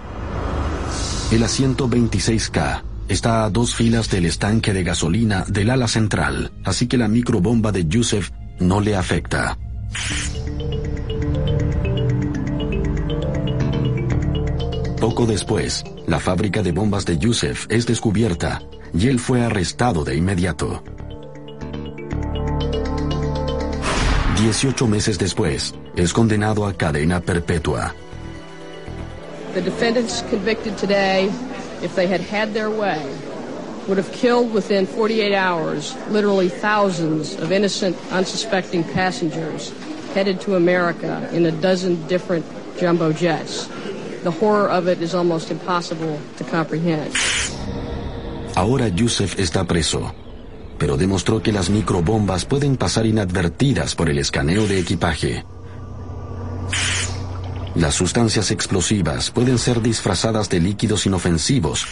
El 1.30 1.44
asiento 1.44 1.88
26K 1.88 2.82
Está 3.08 3.44
a 3.44 3.50
dos 3.50 3.74
filas 3.74 4.10
del 4.10 4.26
estanque 4.26 4.72
de 4.72 4.82
gasolina 4.82 5.44
del 5.46 5.70
ala 5.70 5.86
central, 5.86 6.50
así 6.64 6.88
que 6.88 6.98
la 6.98 7.06
microbomba 7.06 7.70
de 7.70 7.86
Yusef 7.86 8.30
no 8.58 8.80
le 8.80 8.96
afecta. 8.96 9.56
Poco 15.06 15.24
después, 15.24 15.84
la 16.08 16.18
fábrica 16.18 16.64
de 16.64 16.72
bombas 16.72 17.04
de 17.04 17.16
Yusef 17.16 17.68
es 17.70 17.86
descubierta 17.86 18.60
y 18.92 19.06
él 19.06 19.20
fue 19.20 19.40
arrestado 19.40 20.02
de 20.02 20.16
inmediato. 20.16 20.82
Dieciocho 24.36 24.88
meses 24.88 25.16
después, 25.16 25.76
es 25.94 26.12
condenado 26.12 26.66
a 26.66 26.72
cadena 26.72 27.20
perpetua. 27.20 27.94
The 29.54 29.60
defendants 29.60 30.24
convicted 30.28 30.76
today 30.76 31.30
if 31.84 31.94
they 31.94 32.08
had 32.08 32.20
had 32.20 32.52
their 32.52 32.68
way, 32.68 33.00
would 33.86 33.98
have 33.98 34.10
killed 34.10 34.52
within 34.52 34.88
48 34.88 35.32
hours 35.32 35.94
literally 36.10 36.48
thousands 36.48 37.36
of 37.36 37.52
innocent, 37.52 37.96
unsuspecting 38.10 38.82
passengers 38.82 39.72
headed 40.14 40.40
to 40.40 40.56
America 40.56 41.30
in 41.32 41.46
a 41.46 41.52
dozen 41.52 42.04
different 42.08 42.44
jumbo 42.76 43.12
jets. 43.12 43.68
The 44.26 44.44
horror 44.44 44.68
of 44.68 44.88
it 44.88 45.00
is 45.02 45.14
almost 45.14 45.52
impossible 45.52 46.18
to 46.38 46.44
comprehend. 46.44 47.14
Ahora 48.56 48.88
Yusef 48.88 49.38
está 49.38 49.62
preso, 49.62 50.12
pero 50.78 50.96
demostró 50.96 51.40
que 51.40 51.52
las 51.52 51.70
microbombas 51.70 52.44
pueden 52.44 52.76
pasar 52.76 53.06
inadvertidas 53.06 53.94
por 53.94 54.10
el 54.10 54.18
escaneo 54.18 54.66
de 54.66 54.80
equipaje. 54.80 55.44
Las 57.76 57.94
sustancias 57.94 58.50
explosivas 58.50 59.30
pueden 59.30 59.58
ser 59.58 59.80
disfrazadas 59.80 60.48
de 60.48 60.58
líquidos 60.58 61.06
inofensivos 61.06 61.86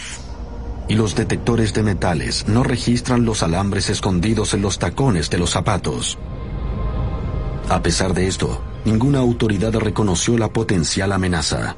y 0.89 0.95
los 0.95 1.15
detectores 1.15 1.73
de 1.73 1.85
metales 1.85 2.49
no 2.49 2.65
registran 2.65 3.25
los 3.25 3.45
alambres 3.45 3.91
escondidos 3.91 4.55
en 4.55 4.63
los 4.63 4.81
tacones 4.81 5.31
de 5.31 5.39
los 5.39 5.51
zapatos. 5.51 6.19
A 7.69 7.81
pesar 7.81 8.13
de 8.13 8.27
esto, 8.27 8.61
ninguna 8.85 9.21
autoridad 9.21 9.73
reconoció 9.75 10.37
la 10.37 10.49
potencial 10.49 11.13
amenaza. 11.13 11.77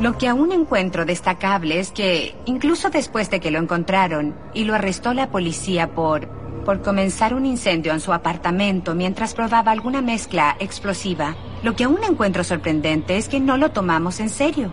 Lo 0.00 0.18
que 0.18 0.28
aún 0.28 0.52
encuentro 0.52 1.04
destacable 1.04 1.78
es 1.78 1.90
que, 1.92 2.34
incluso 2.46 2.90
después 2.90 3.30
de 3.30 3.40
que 3.40 3.50
lo 3.50 3.58
encontraron 3.58 4.34
y 4.52 4.64
lo 4.64 4.74
arrestó 4.74 5.14
la 5.14 5.30
policía 5.30 5.94
por 5.94 6.28
por 6.64 6.82
comenzar 6.82 7.34
un 7.34 7.46
incendio 7.46 7.92
en 7.92 8.00
su 8.00 8.12
apartamento 8.12 8.94
mientras 8.94 9.34
probaba 9.34 9.70
alguna 9.70 10.00
mezcla 10.00 10.56
explosiva. 10.58 11.36
Lo 11.62 11.76
que 11.76 11.84
aún 11.84 12.02
encuentro 12.02 12.42
sorprendente 12.42 13.16
es 13.18 13.28
que 13.28 13.38
no 13.38 13.56
lo 13.56 13.70
tomamos 13.70 14.18
en 14.18 14.30
serio. 14.30 14.72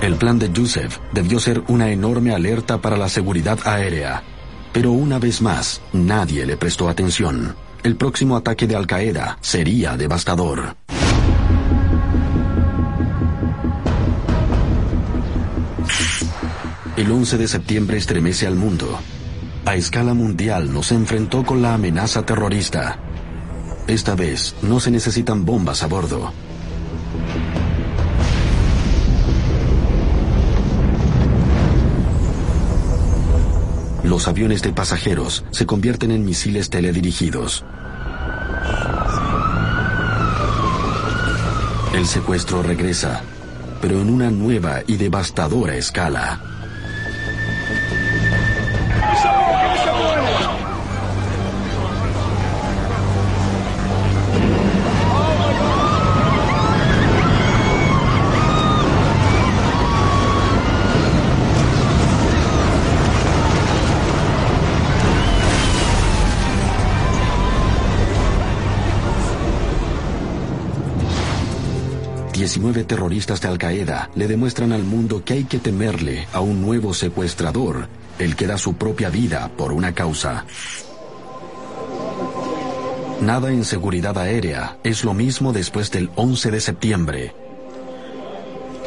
El 0.00 0.16
plan 0.16 0.38
de 0.38 0.50
Yusef 0.50 0.98
debió 1.12 1.38
ser 1.38 1.62
una 1.68 1.90
enorme 1.90 2.34
alerta 2.34 2.78
para 2.78 2.96
la 2.96 3.08
seguridad 3.08 3.58
aérea. 3.64 4.22
Pero 4.72 4.90
una 4.90 5.18
vez 5.18 5.40
más, 5.42 5.80
nadie 5.92 6.44
le 6.46 6.56
prestó 6.56 6.88
atención. 6.88 7.54
El 7.84 7.96
próximo 7.96 8.36
ataque 8.36 8.66
de 8.66 8.74
Al 8.74 8.86
Qaeda 8.86 9.38
sería 9.40 9.96
devastador. 9.96 10.74
El 16.96 17.10
11 17.10 17.38
de 17.38 17.48
septiembre 17.48 17.96
estremece 17.96 18.46
al 18.46 18.54
mundo 18.54 18.98
a 19.64 19.76
escala 19.76 20.12
mundial 20.12 20.72
nos 20.72 20.90
enfrentó 20.90 21.44
con 21.44 21.62
la 21.62 21.74
amenaza 21.74 22.26
terrorista. 22.26 22.98
Esta 23.86 24.16
vez 24.16 24.56
no 24.62 24.80
se 24.80 24.90
necesitan 24.90 25.44
bombas 25.44 25.84
a 25.84 25.86
bordo. 25.86 26.32
Los 34.02 34.26
aviones 34.26 34.62
de 34.62 34.72
pasajeros 34.72 35.44
se 35.52 35.64
convierten 35.64 36.10
en 36.10 36.24
misiles 36.24 36.68
teledirigidos. 36.68 37.64
El 41.94 42.04
secuestro 42.06 42.64
regresa, 42.64 43.22
pero 43.80 44.00
en 44.00 44.10
una 44.10 44.30
nueva 44.32 44.80
y 44.88 44.96
devastadora 44.96 45.76
escala. 45.76 46.61
19 72.52 72.84
terroristas 72.84 73.40
de 73.40 73.48
Al 73.48 73.56
Qaeda 73.56 74.10
le 74.14 74.28
demuestran 74.28 74.72
al 74.72 74.84
mundo 74.84 75.24
que 75.24 75.32
hay 75.32 75.44
que 75.44 75.58
temerle 75.58 76.28
a 76.34 76.40
un 76.40 76.60
nuevo 76.60 76.92
secuestrador, 76.92 77.88
el 78.18 78.36
que 78.36 78.46
da 78.46 78.58
su 78.58 78.74
propia 78.74 79.08
vida 79.08 79.50
por 79.56 79.72
una 79.72 79.94
causa. 79.94 80.44
Nada 83.22 83.50
en 83.50 83.64
seguridad 83.64 84.18
aérea 84.18 84.76
es 84.84 85.02
lo 85.02 85.14
mismo 85.14 85.54
después 85.54 85.90
del 85.90 86.10
11 86.14 86.50
de 86.50 86.60
septiembre. 86.60 87.34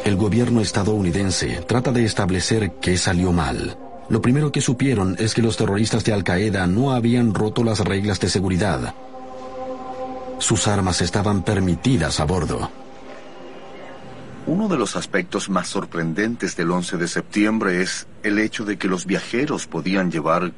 El 0.04 0.14
gobierno 0.14 0.60
estadounidense 0.60 1.64
trata 1.66 1.90
de 1.90 2.04
establecer 2.04 2.74
qué 2.80 2.96
salió 2.96 3.32
mal. 3.32 3.76
Lo 4.08 4.22
primero 4.22 4.52
que 4.52 4.60
supieron 4.60 5.16
es 5.18 5.34
que 5.34 5.42
los 5.42 5.56
terroristas 5.56 6.04
de 6.04 6.12
Al 6.12 6.22
Qaeda 6.22 6.68
no 6.68 6.92
habían 6.92 7.34
roto 7.34 7.64
las 7.64 7.80
reglas 7.80 8.20
de 8.20 8.28
seguridad. 8.28 8.94
Sus 10.38 10.68
armas 10.68 11.00
estaban 11.00 11.42
permitidas 11.42 12.20
a 12.20 12.26
bordo. 12.26 12.85
Uno 14.46 14.68
de 14.68 14.78
los 14.78 14.94
aspectos 14.94 15.50
más 15.50 15.66
sorprendentes 15.66 16.56
del 16.56 16.70
11 16.70 16.98
de 16.98 17.08
septiembre 17.08 17.82
es 17.82 18.06
el 18.22 18.38
hecho 18.38 18.64
de 18.64 18.78
que 18.78 18.86
los 18.86 19.04
viajeros 19.04 19.66
podían 19.66 20.12
llevar 20.12 20.52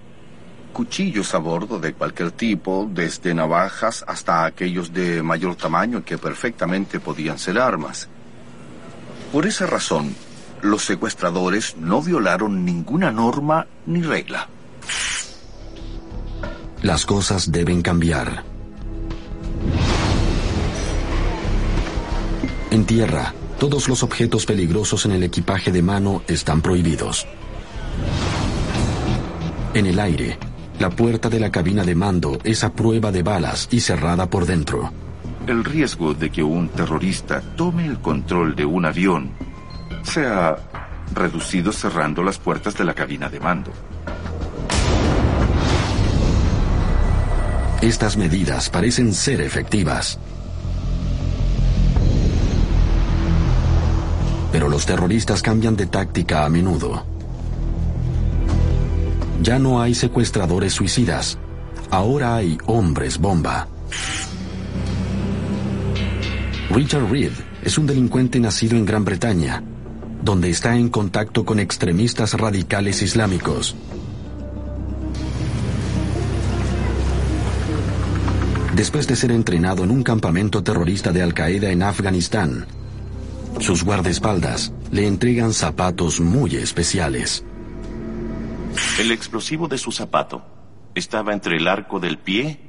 cuchillos 0.75 1.35
a 1.35 1.39
bordo 1.39 1.81
de 1.81 1.95
cualquier 1.95 2.31
tipo, 2.31 2.87
desde 2.93 3.33
navajas 3.33 4.05
hasta 4.07 4.45
aquellos 4.45 4.93
de 4.93 5.23
mayor 5.23 5.57
tamaño 5.57 6.05
que 6.05 6.19
perfectamente 6.19 7.01
podían 7.01 7.39
ser 7.39 7.59
armas. 7.59 8.09
Por 9.33 9.47
esa 9.47 9.65
razón, 9.65 10.15
los 10.61 10.85
secuestradores 10.85 11.79
no 11.79 12.03
violaron 12.03 12.67
ninguna 12.67 13.11
norma 13.11 13.67
ni 13.87 14.03
regla. 14.03 14.49
Las 16.83 17.07
cosas 17.07 17.51
deben 17.51 17.81
cambiar. 17.81 18.45
En 22.71 22.85
tierra, 22.85 23.33
todos 23.59 23.89
los 23.89 24.03
objetos 24.03 24.47
peligrosos 24.47 25.05
en 25.05 25.13
el 25.13 25.23
equipaje 25.25 25.73
de 25.73 25.83
mano 25.83 26.23
están 26.29 26.63
prohibidos. 26.63 27.27
En 29.75 29.87
el 29.87 29.99
aire, 29.99 30.39
la 30.79 30.91
puerta 30.91 31.29
de 31.29 31.41
la 31.41 31.51
cabina 31.51 31.83
de 31.83 31.95
mando 31.95 32.39
es 32.45 32.63
a 32.63 32.73
prueba 32.73 33.11
de 33.11 33.23
balas 33.23 33.69
y 33.71 33.81
cerrada 33.81 34.31
por 34.31 34.47
dentro. 34.47 34.93
El 35.47 35.65
riesgo 35.65 36.15
de 36.15 36.31
que 36.31 36.43
un 36.43 36.69
terrorista 36.69 37.41
tome 37.57 37.87
el 37.87 37.99
control 37.99 38.55
de 38.55 38.65
un 38.65 38.85
avión 38.85 39.31
se 40.05 40.27
ha 40.27 40.57
reducido 41.15 41.73
cerrando 41.73 42.23
las 42.23 42.39
puertas 42.39 42.77
de 42.77 42.85
la 42.85 42.95
cabina 42.95 43.29
de 43.29 43.41
mando. 43.41 43.73
Estas 47.81 48.17
medidas 48.17 48.71
parecen 48.71 49.13
ser 49.13 49.41
efectivas. 49.41 50.19
Pero 54.53 54.69
los 54.69 54.87
terroristas 54.87 55.43
cambian 55.43 55.77
de 55.77 55.87
táctica 55.87 56.45
a 56.45 56.49
menudo. 56.49 57.05
Ya 59.43 59.59
no 59.59 59.81
hay 59.81 59.95
secuestradores 59.95 60.73
suicidas. 60.73 61.39
Ahora 61.91 62.37
hay 62.37 62.59
hombres 62.67 63.19
bomba. 63.19 63.69
Richard 66.71 67.11
Reed 67.11 67.33
es 67.63 67.79
un 67.79 67.87
delincuente 67.87 68.41
nacido 68.41 68.77
en 68.77 68.85
Gran 68.85 69.05
Bretaña, 69.05 69.63
donde 70.23 70.51
está 70.51 70.77
en 70.77 70.89
contacto 70.89 71.45
con 71.45 71.61
extremistas 71.61 72.35
radicales 72.35 73.03
islámicos. 73.03 73.75
Después 78.75 79.09
de 79.09 79.17
ser 79.17 79.33
entrenado 79.33 79.83
en 79.83 79.91
un 79.91 80.03
campamento 80.03 80.63
terrorista 80.63 81.11
de 81.11 81.23
Al-Qaeda 81.23 81.71
en 81.71 81.83
Afganistán, 81.83 82.67
sus 83.61 83.85
guardaespaldas 83.85 84.73
le 84.91 85.07
entregan 85.07 85.53
zapatos 85.53 86.21
muy 86.21 86.57
especiales. 86.57 87.45
El 88.99 89.13
explosivo 89.13 89.69
de 89.69 89.79
su 89.79 89.93
zapato 89.93 90.45
estaba 90.95 91.33
entre 91.33 91.57
el 91.57 91.69
arco 91.69 92.01
del 92.01 92.19
pie 92.19 92.61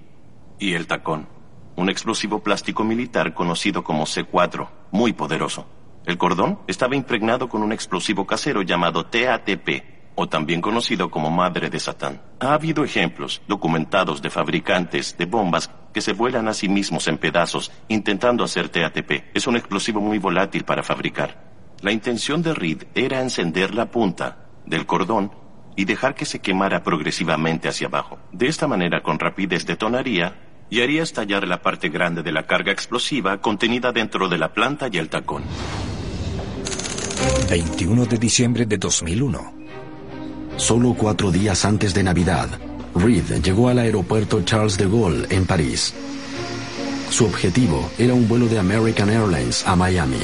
y 0.60 0.74
el 0.74 0.88
tacón. 0.88 1.28
Un 1.76 1.90
explosivo 1.90 2.44
plástico 2.44 2.84
militar 2.84 3.34
conocido 3.34 3.84
como 3.84 4.06
C4, 4.06 4.68
muy 4.92 5.14
poderoso. 5.14 5.66
El 6.06 6.18
cordón 6.18 6.60
estaba 6.68 6.96
impregnado 6.96 7.50
con 7.50 7.62
un 7.62 7.72
explosivo 7.72 8.26
casero 8.26 8.62
llamado 8.62 9.06
TATP, 9.06 9.99
o 10.20 10.28
también 10.28 10.60
conocido 10.60 11.10
como 11.10 11.32
Madre 11.32 11.70
de 11.70 11.80
Satán. 11.80 12.22
Ha 12.42 12.54
habido 12.54 12.84
ejemplos 12.84 13.42
documentados 13.48 14.22
de 14.22 14.30
fabricantes 14.30 15.18
de 15.18 15.24
bombas 15.26 15.70
que 15.94 16.02
se 16.02 16.12
vuelan 16.12 16.50
a 16.50 16.54
sí 16.54 16.68
mismos 16.68 17.08
en 17.08 17.18
pedazos 17.18 17.72
intentando 17.88 18.44
hacer 18.44 18.68
TATP. 18.68 19.34
Es 19.34 19.48
un 19.48 19.56
explosivo 19.56 20.02
muy 20.02 20.20
volátil 20.20 20.66
para 20.66 20.84
fabricar. 20.84 21.50
La 21.82 21.94
intención 21.94 22.42
de 22.42 22.54
Reed 22.54 22.84
era 22.96 23.22
encender 23.22 23.74
la 23.74 23.90
punta 23.90 24.50
del 24.66 24.86
cordón 24.86 25.32
y 25.78 25.86
dejar 25.86 26.16
que 26.16 26.26
se 26.26 26.40
quemara 26.40 26.84
progresivamente 26.84 27.70
hacia 27.70 27.88
abajo. 27.88 28.20
De 28.34 28.48
esta 28.48 28.68
manera, 28.68 29.02
con 29.02 29.20
rapidez 29.20 29.66
detonaría 29.66 30.36
y 30.70 30.82
haría 30.82 31.02
estallar 31.02 31.48
la 31.48 31.62
parte 31.62 31.88
grande 31.88 32.24
de 32.24 32.34
la 32.34 32.46
carga 32.46 32.74
explosiva 32.74 33.40
contenida 33.40 33.94
dentro 33.94 34.28
de 34.28 34.38
la 34.38 34.54
planta 34.54 34.90
y 34.92 34.98
el 34.98 35.08
tacón. 35.08 35.44
21 37.50 38.06
de 38.06 38.18
diciembre 38.18 38.66
de 38.66 38.78
2001. 38.78 39.59
Solo 40.60 40.94
cuatro 40.94 41.32
días 41.32 41.64
antes 41.64 41.94
de 41.94 42.04
Navidad, 42.04 42.50
Reed 42.94 43.42
llegó 43.42 43.70
al 43.70 43.80
aeropuerto 43.80 44.42
Charles 44.44 44.78
de 44.78 44.88
Gaulle 44.90 45.26
en 45.30 45.46
París. 45.46 45.94
Su 47.10 47.26
objetivo 47.26 47.90
era 47.98 48.14
un 48.14 48.28
vuelo 48.28 48.46
de 48.48 48.60
American 48.60 49.10
Airlines 49.10 49.66
a 49.66 49.78
Miami. 49.78 50.20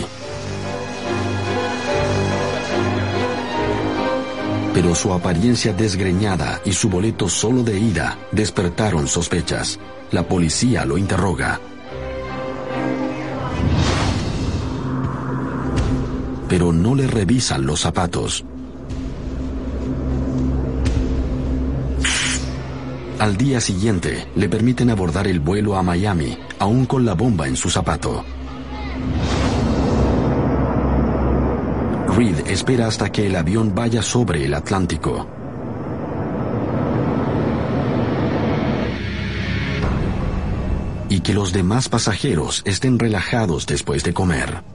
Pero 4.73 4.93
su 4.93 5.13
apariencia 5.13 5.71
desgreñada 5.71 6.59
y 6.65 6.73
su 6.73 6.89
boleto 6.89 7.29
solo 7.29 7.63
de 7.63 7.79
ida 7.79 8.17
despertaron 8.33 9.07
sospechas. 9.07 9.79
La 10.11 10.27
policía 10.27 10.85
lo 10.85 10.97
interroga. 10.97 11.61
Pero 16.49 16.73
no 16.73 16.93
le 16.93 17.07
revisan 17.07 17.65
los 17.65 17.79
zapatos. 17.79 18.43
Al 23.17 23.37
día 23.37 23.61
siguiente, 23.61 24.27
le 24.35 24.49
permiten 24.49 24.89
abordar 24.89 25.25
el 25.25 25.39
vuelo 25.39 25.77
a 25.77 25.83
Miami, 25.83 26.37
aún 26.59 26.85
con 26.85 27.05
la 27.05 27.13
bomba 27.13 27.47
en 27.47 27.55
su 27.55 27.69
zapato. 27.69 28.25
Reed 32.09 32.45
espera 32.47 32.87
hasta 32.87 33.11
que 33.13 33.27
el 33.27 33.37
avión 33.37 33.73
vaya 33.73 34.01
sobre 34.01 34.43
el 34.43 34.53
Atlántico. 34.53 35.29
Y 41.07 41.21
que 41.21 41.33
los 41.33 41.53
demás 41.53 41.87
pasajeros 41.87 42.63
estén 42.65 42.99
relajados 42.99 43.65
después 43.65 44.03
de 44.03 44.13
comer. 44.13 44.74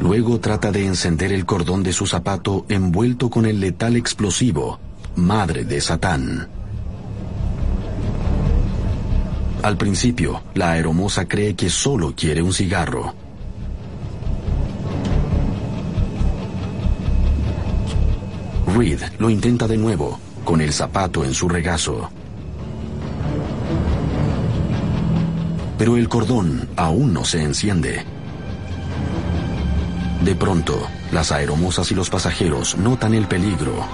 Luego 0.00 0.40
trata 0.40 0.72
de 0.72 0.86
encender 0.86 1.30
el 1.32 1.44
cordón 1.44 1.82
de 1.82 1.92
su 1.92 2.06
zapato 2.06 2.64
envuelto 2.68 3.28
con 3.28 3.44
el 3.44 3.60
letal 3.60 3.96
explosivo, 3.96 4.80
madre 5.16 5.64
de 5.64 5.80
Satán. 5.80 6.48
Al 9.62 9.76
principio, 9.76 10.42
la 10.54 10.72
aeromoza 10.72 11.26
cree 11.26 11.54
que 11.54 11.68
solo 11.68 12.14
quiere 12.16 12.40
un 12.40 12.52
cigarro. 12.52 13.14
Reed 18.74 19.00
lo 19.18 19.28
intenta 19.28 19.68
de 19.68 19.76
nuevo, 19.76 20.18
con 20.44 20.62
el 20.62 20.72
zapato 20.72 21.24
en 21.24 21.34
su 21.34 21.46
regazo. 21.46 22.08
Pero 25.76 25.96
el 25.98 26.08
cordón 26.08 26.68
aún 26.76 27.12
no 27.12 27.24
se 27.24 27.42
enciende. 27.42 28.19
De 30.22 30.34
pronto, 30.34 30.86
las 31.12 31.32
aeromosas 31.32 31.90
y 31.90 31.94
los 31.94 32.10
pasajeros 32.10 32.76
notan 32.76 33.14
el 33.14 33.26
peligro. 33.26 33.86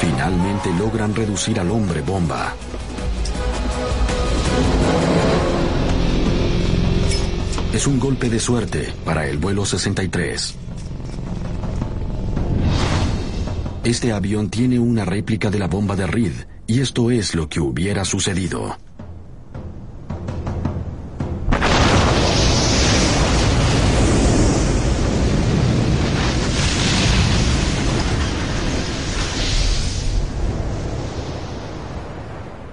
Finalmente 0.00 0.72
logran 0.76 1.14
reducir 1.14 1.60
al 1.60 1.70
hombre 1.70 2.00
bomba. 2.00 2.52
Es 7.74 7.88
un 7.88 7.98
golpe 7.98 8.30
de 8.30 8.38
suerte 8.38 8.94
para 9.04 9.26
el 9.26 9.38
vuelo 9.38 9.66
63. 9.66 10.54
Este 13.82 14.12
avión 14.12 14.48
tiene 14.48 14.78
una 14.78 15.04
réplica 15.04 15.50
de 15.50 15.58
la 15.58 15.66
bomba 15.66 15.96
de 15.96 16.06
Reed 16.06 16.34
y 16.68 16.78
esto 16.78 17.10
es 17.10 17.34
lo 17.34 17.48
que 17.48 17.58
hubiera 17.58 18.04
sucedido. 18.04 18.76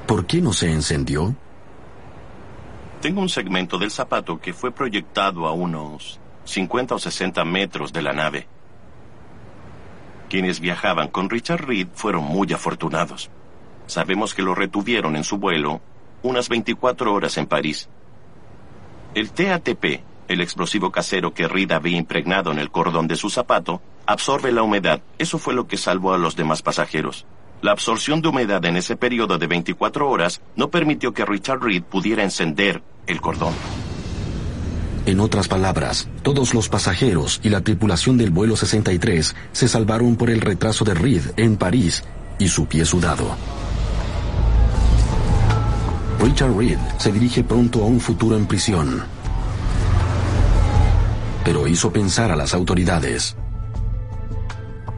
¿Por 0.06 0.28
qué 0.28 0.42
no 0.42 0.54
se 0.54 0.72
encendió? 0.72 1.36
Tengo 3.02 3.22
un 3.22 3.30
segmento 3.30 3.78
del 3.78 3.92
zapato 3.92 4.40
que 4.40 4.54
fue 4.54 4.72
proyectado 4.72 5.48
a 5.48 5.54
unos 5.54 6.20
50 6.46 6.96
o 6.96 7.00
60 7.00 7.44
metros 7.46 7.92
de 7.92 8.02
la 8.02 8.14
nave. 8.14 8.48
Quienes 10.30 10.60
viajaban 10.60 11.10
con 11.10 11.30
Richard 11.30 11.66
Reed 11.66 11.88
fueron 11.94 12.24
muy 12.24 12.52
afortunados. 12.54 13.30
Sabemos 13.88 14.34
que 14.34 14.44
lo 14.44 14.56
retuvieron 14.56 15.16
en 15.16 15.24
su 15.24 15.38
vuelo 15.38 15.82
unas 16.22 16.48
24 16.48 17.14
horas 17.14 17.38
en 17.38 17.48
París. 17.48 17.90
El 19.16 19.32
TATP 19.32 20.02
el 20.32 20.40
explosivo 20.40 20.92
casero 20.92 21.34
que 21.34 21.48
Reed 21.48 21.72
había 21.72 21.98
impregnado 21.98 22.52
en 22.52 22.60
el 22.60 22.72
cordón 22.72 23.08
de 23.08 23.18
su 23.18 23.30
zapato, 23.30 23.82
absorbe 24.06 24.52
la 24.54 24.64
humedad. 24.64 25.02
Eso 25.18 25.38
fue 25.38 25.54
lo 25.54 25.68
que 25.68 25.76
salvó 25.76 26.14
a 26.14 26.18
los 26.18 26.38
demás 26.38 26.62
pasajeros. 26.62 27.26
La 27.62 27.72
absorción 27.72 28.22
de 28.22 28.30
humedad 28.30 28.64
en 28.66 28.78
ese 28.78 28.96
periodo 28.96 29.38
de 29.38 29.48
24 29.48 30.10
horas 30.10 30.42
no 30.56 30.70
permitió 30.70 31.14
que 31.14 31.26
Richard 31.26 31.62
Reed 31.62 31.84
pudiera 31.84 32.24
encender 32.24 32.82
el 33.08 33.22
cordón. 33.22 33.54
En 35.06 35.20
otras 35.20 35.48
palabras, 35.48 36.08
todos 36.22 36.54
los 36.54 36.70
pasajeros 36.70 37.40
y 37.44 37.50
la 37.50 37.62
tripulación 37.62 38.18
del 38.18 38.30
vuelo 38.30 38.56
63 38.56 39.36
se 39.52 39.68
salvaron 39.68 40.16
por 40.16 40.30
el 40.30 40.42
retraso 40.42 40.86
de 40.86 40.94
Reed 40.94 41.24
en 41.38 41.58
París 41.58 42.04
y 42.38 42.48
su 42.48 42.68
pie 42.68 42.86
sudado. 42.86 43.36
Richard 46.20 46.56
Reed 46.56 46.78
se 47.00 47.12
dirige 47.12 47.44
pronto 47.44 47.84
a 47.84 47.88
un 47.88 48.00
futuro 48.00 48.38
en 48.38 48.46
prisión. 48.46 49.04
Pero 51.44 51.68
hizo 51.68 51.92
pensar 51.92 52.32
a 52.32 52.36
las 52.36 52.54
autoridades. 52.54 53.36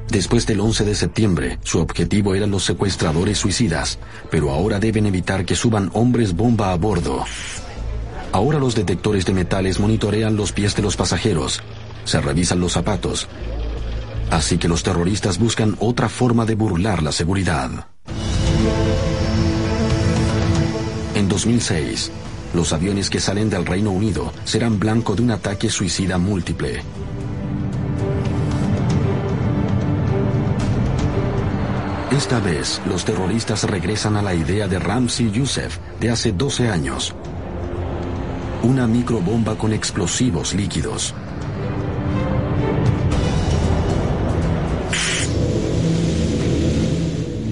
Después 0.10 0.46
del 0.46 0.60
11 0.60 0.84
de 0.84 0.96
septiembre, 0.96 1.60
su 1.64 1.80
objetivo 1.80 2.36
eran 2.36 2.52
los 2.52 2.66
secuestradores 2.66 3.38
suicidas, 3.38 3.98
pero 4.30 4.52
ahora 4.52 4.80
deben 4.80 5.06
evitar 5.06 5.46
que 5.46 5.56
suban 5.56 5.90
hombres 5.94 6.36
bomba 6.36 6.74
a 6.74 6.76
bordo. 6.76 7.24
Ahora 8.34 8.58
los 8.58 8.74
detectores 8.74 9.28
de 9.28 9.34
metales 9.34 9.80
monitorean 9.80 10.36
los 10.36 10.52
pies 10.52 10.76
de 10.76 10.82
los 10.82 10.98
pasajeros, 10.98 11.62
se 12.04 12.20
revisan 12.20 12.60
los 12.60 12.74
zapatos. 12.74 13.28
Así 14.32 14.58
que 14.58 14.68
los 14.68 14.82
terroristas 14.82 15.38
buscan 15.38 15.76
otra 15.80 16.10
forma 16.10 16.44
de 16.44 16.56
burlar 16.56 17.04
la 17.04 17.12
seguridad. 17.12 17.70
En 21.14 21.30
2006, 21.30 22.12
los 22.56 22.74
aviones 22.74 23.12
que 23.12 23.20
salen 23.20 23.52
del 23.52 23.68
Reino 23.68 23.92
Unido 23.92 24.34
serán 24.46 24.80
blanco 24.80 25.14
de 25.14 25.22
un 25.22 25.30
ataque 25.30 25.70
suicida 25.70 26.18
múltiple. 26.18 26.82
Esta 32.10 32.40
vez, 32.40 32.82
los 32.88 33.06
terroristas 33.06 33.64
regresan 33.66 34.16
a 34.18 34.24
la 34.24 34.34
idea 34.34 34.68
de 34.68 34.80
Ramsey 34.80 35.30
Youssef 35.30 35.78
de 36.00 36.10
hace 36.10 36.32
12 36.32 36.70
años. 36.70 37.14
Una 38.64 38.88
microbomba 38.88 39.58
con 39.58 39.74
explosivos 39.74 40.54
líquidos. 40.54 41.14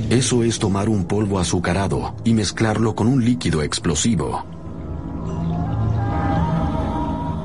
Eso 0.09 0.43
es 0.43 0.57
tomar 0.57 0.87
un 0.87 1.03
polvo 1.03 1.39
azucarado 1.39 2.15
y 2.23 2.33
mezclarlo 2.33 2.95
con 2.95 3.07
un 3.07 3.25
líquido 3.25 3.61
explosivo. 3.61 4.45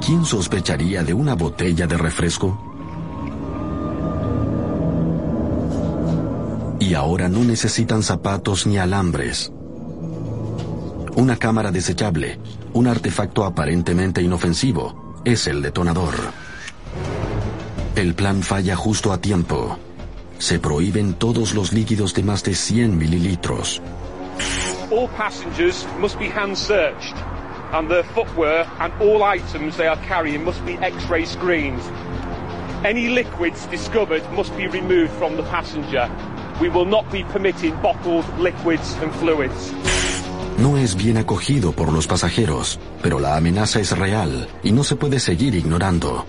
¿Quién 0.04 0.24
sospecharía 0.24 1.02
de 1.02 1.14
una 1.14 1.34
botella 1.34 1.88
de 1.88 1.96
refresco? 1.96 2.56
Y 6.78 6.94
ahora 6.94 7.28
no 7.28 7.42
necesitan 7.42 8.04
zapatos 8.04 8.64
ni 8.68 8.78
alambres. 8.78 9.52
Una 11.16 11.36
cámara 11.36 11.70
desechable, 11.72 12.38
un 12.74 12.86
artefacto 12.86 13.44
aparentemente 13.44 14.20
inofensivo, 14.20 15.14
es 15.24 15.46
el 15.46 15.62
detonador. 15.62 16.14
El 17.94 18.14
plan 18.14 18.42
falla 18.42 18.76
justo 18.76 19.12
a 19.12 19.18
tiempo 19.18 19.78
se 20.38 20.58
prohíben 20.58 21.14
todos 21.14 21.54
los 21.54 21.72
líquidos 21.72 22.12
de 22.12 22.22
más 22.22 22.44
de 22.44 22.54
100 22.54 22.98
mililitros. 22.98 23.80
All 24.90 25.08
passengers 25.16 25.86
must 25.98 26.18
be 26.18 26.28
hand 26.28 26.56
searched 26.56 27.16
and 27.72 27.88
their 27.88 28.04
footwear 28.14 28.66
and 28.78 28.92
all 29.00 29.22
items 29.24 29.76
they 29.76 29.88
are 29.88 30.00
carrying 30.06 30.44
must 30.44 30.64
be 30.64 30.74
x-ray 30.82 31.24
screened. 31.24 31.80
Any 32.84 33.08
liquids 33.08 33.66
discovered 33.70 34.22
must 34.32 34.54
be 34.56 34.66
removed 34.68 35.12
from 35.18 35.36
the 35.36 35.42
passenger. 35.44 36.08
We 36.60 36.68
will 36.68 36.84
not 36.84 37.10
be 37.10 37.24
permitting 37.24 37.74
bottled 37.80 38.26
liquids 38.38 38.94
and 39.02 39.12
fluids. 39.14 39.72
No 40.58 40.78
es 40.78 40.96
bien 40.96 41.18
acogido 41.18 41.72
por 41.72 41.92
los 41.92 42.06
pasajeros, 42.06 42.78
pero 43.02 43.20
la 43.20 43.36
amenaza 43.36 43.78
es 43.78 43.96
real 43.96 44.48
y 44.62 44.72
no 44.72 44.84
se 44.84 44.96
puede 44.96 45.20
seguir 45.20 45.54
ignorando. 45.54 46.24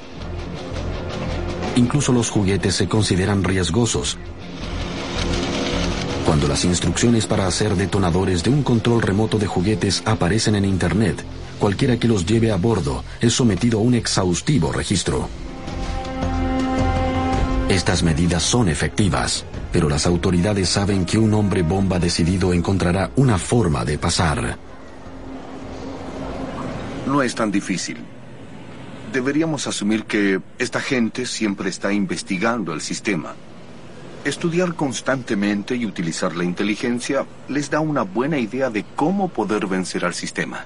Incluso 1.76 2.12
los 2.12 2.30
juguetes 2.30 2.76
se 2.76 2.90
consideran 2.90 3.44
riesgosos. 3.44 4.18
Cuando 6.26 6.50
las 6.50 6.66
instrucciones 6.66 7.26
para 7.26 7.48
hacer 7.48 7.76
detonadores 7.76 8.44
de 8.44 8.50
un 8.50 8.63
control 8.63 9.02
remoto 9.02 9.38
de 9.40 9.48
juguetes 9.48 10.04
aparecen 10.06 10.56
en 10.56 10.66
Internet, 10.66 11.24
cualquiera 11.58 11.98
que 11.98 12.10
los 12.10 12.26
lleve 12.26 12.52
a 12.52 12.58
bordo 12.58 13.06
es 13.22 13.34
sometido 13.34 13.80
a 13.80 13.82
un 13.82 13.94
exhaustivo 13.94 14.74
registro. 14.74 15.30
Estas 17.70 18.04
medidas 18.04 18.44
son 18.44 18.68
efectivas, 18.68 19.46
pero 19.78 19.90
las 19.90 20.08
autoridades 20.08 20.70
saben 20.70 21.06
que 21.06 21.20
un 21.20 21.32
hombre 21.36 21.62
bomba 21.62 22.00
decidido 22.00 22.52
encontrará 22.52 23.12
una 23.16 23.38
forma 23.38 23.86
de 23.86 24.00
pasar. 24.00 24.58
No 27.06 27.22
es 27.22 27.36
tan 27.36 27.52
difícil 27.52 27.98
deberíamos 29.13 29.68
asumir 29.68 30.06
que 30.06 30.42
esta 30.58 30.82
gente 30.82 31.26
siempre 31.26 31.70
está 31.70 31.94
investigando 31.94 32.74
el 32.74 32.82
sistema. 32.82 33.36
Estudiar 34.26 34.74
constantemente 34.74 35.76
y 35.76 35.86
utilizar 35.86 36.36
la 36.36 36.44
inteligencia 36.44 37.26
les 37.48 37.70
da 37.70 37.80
una 37.80 38.02
buena 38.02 38.40
idea 38.40 38.72
de 38.72 38.84
cómo 38.96 39.30
poder 39.30 39.68
vencer 39.68 40.06
al 40.06 40.16
sistema. 40.16 40.66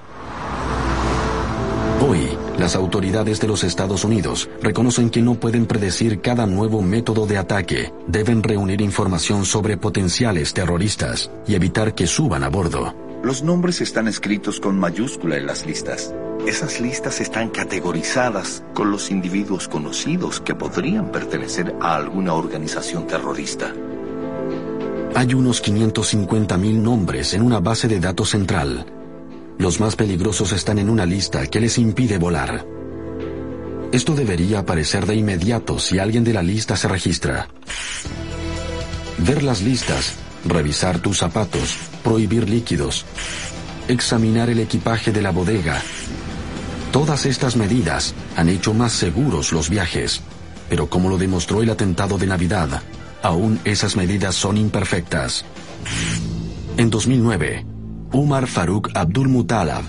Hoy, 2.00 2.30
las 2.58 2.76
autoridades 2.76 3.40
de 3.40 3.48
los 3.48 3.64
Estados 3.64 4.04
Unidos 4.04 4.48
reconocen 4.62 5.10
que 5.10 5.22
no 5.22 5.34
pueden 5.34 5.66
predecir 5.66 6.20
cada 6.20 6.46
nuevo 6.46 6.82
método 6.82 7.26
de 7.26 7.38
ataque. 7.38 7.92
Deben 8.06 8.42
reunir 8.42 8.80
información 8.80 9.44
sobre 9.44 9.76
potenciales 9.76 10.52
terroristas 10.52 11.30
y 11.46 11.54
evitar 11.54 11.94
que 11.94 12.06
suban 12.06 12.44
a 12.44 12.48
bordo. 12.48 12.94
Los 13.22 13.42
nombres 13.42 13.80
están 13.80 14.08
escritos 14.08 14.58
con 14.60 14.78
mayúscula 14.78 15.36
en 15.36 15.46
las 15.46 15.64
listas. 15.64 16.14
Esas 16.46 16.80
listas 16.80 17.20
están 17.20 17.50
categorizadas 17.50 18.64
con 18.74 18.90
los 18.90 19.10
individuos 19.10 19.68
conocidos 19.68 20.40
que 20.40 20.56
podrían 20.56 21.12
pertenecer 21.12 21.74
a 21.80 21.94
alguna 21.94 22.34
organización 22.34 23.06
terrorista. 23.06 23.72
Hay 25.14 25.34
unos 25.34 25.62
550.000 25.62 26.74
nombres 26.74 27.34
en 27.34 27.42
una 27.42 27.60
base 27.60 27.86
de 27.86 28.00
datos 28.00 28.30
central. 28.30 28.86
Los 29.62 29.78
más 29.78 29.94
peligrosos 29.94 30.50
están 30.50 30.80
en 30.80 30.90
una 30.90 31.06
lista 31.06 31.46
que 31.46 31.60
les 31.60 31.78
impide 31.78 32.18
volar. 32.18 32.66
Esto 33.92 34.16
debería 34.16 34.58
aparecer 34.58 35.06
de 35.06 35.14
inmediato 35.14 35.78
si 35.78 36.00
alguien 36.00 36.24
de 36.24 36.32
la 36.32 36.42
lista 36.42 36.74
se 36.74 36.88
registra. 36.88 37.46
Ver 39.18 39.44
las 39.44 39.62
listas, 39.62 40.14
revisar 40.44 40.98
tus 40.98 41.18
zapatos, 41.18 41.76
prohibir 42.02 42.50
líquidos, 42.50 43.06
examinar 43.86 44.50
el 44.50 44.58
equipaje 44.58 45.12
de 45.12 45.22
la 45.22 45.30
bodega, 45.30 45.80
Todas 46.90 47.24
estas 47.24 47.54
medidas 47.54 48.14
han 48.36 48.48
hecho 48.48 48.74
más 48.74 48.92
seguros 48.92 49.52
los 49.52 49.70
viajes, 49.70 50.22
pero 50.68 50.90
como 50.90 51.08
lo 51.08 51.18
demostró 51.18 51.62
el 51.62 51.70
atentado 51.70 52.18
de 52.18 52.26
Navidad, 52.26 52.82
aún 53.22 53.60
esas 53.64 53.94
medidas 53.94 54.34
son 54.34 54.56
imperfectas. 54.56 55.44
En 56.76 56.90
2009, 56.90 57.71
Umar 58.14 58.46
Farouk 58.46 58.90
Abdul 58.94 59.28
Mutalab 59.28 59.84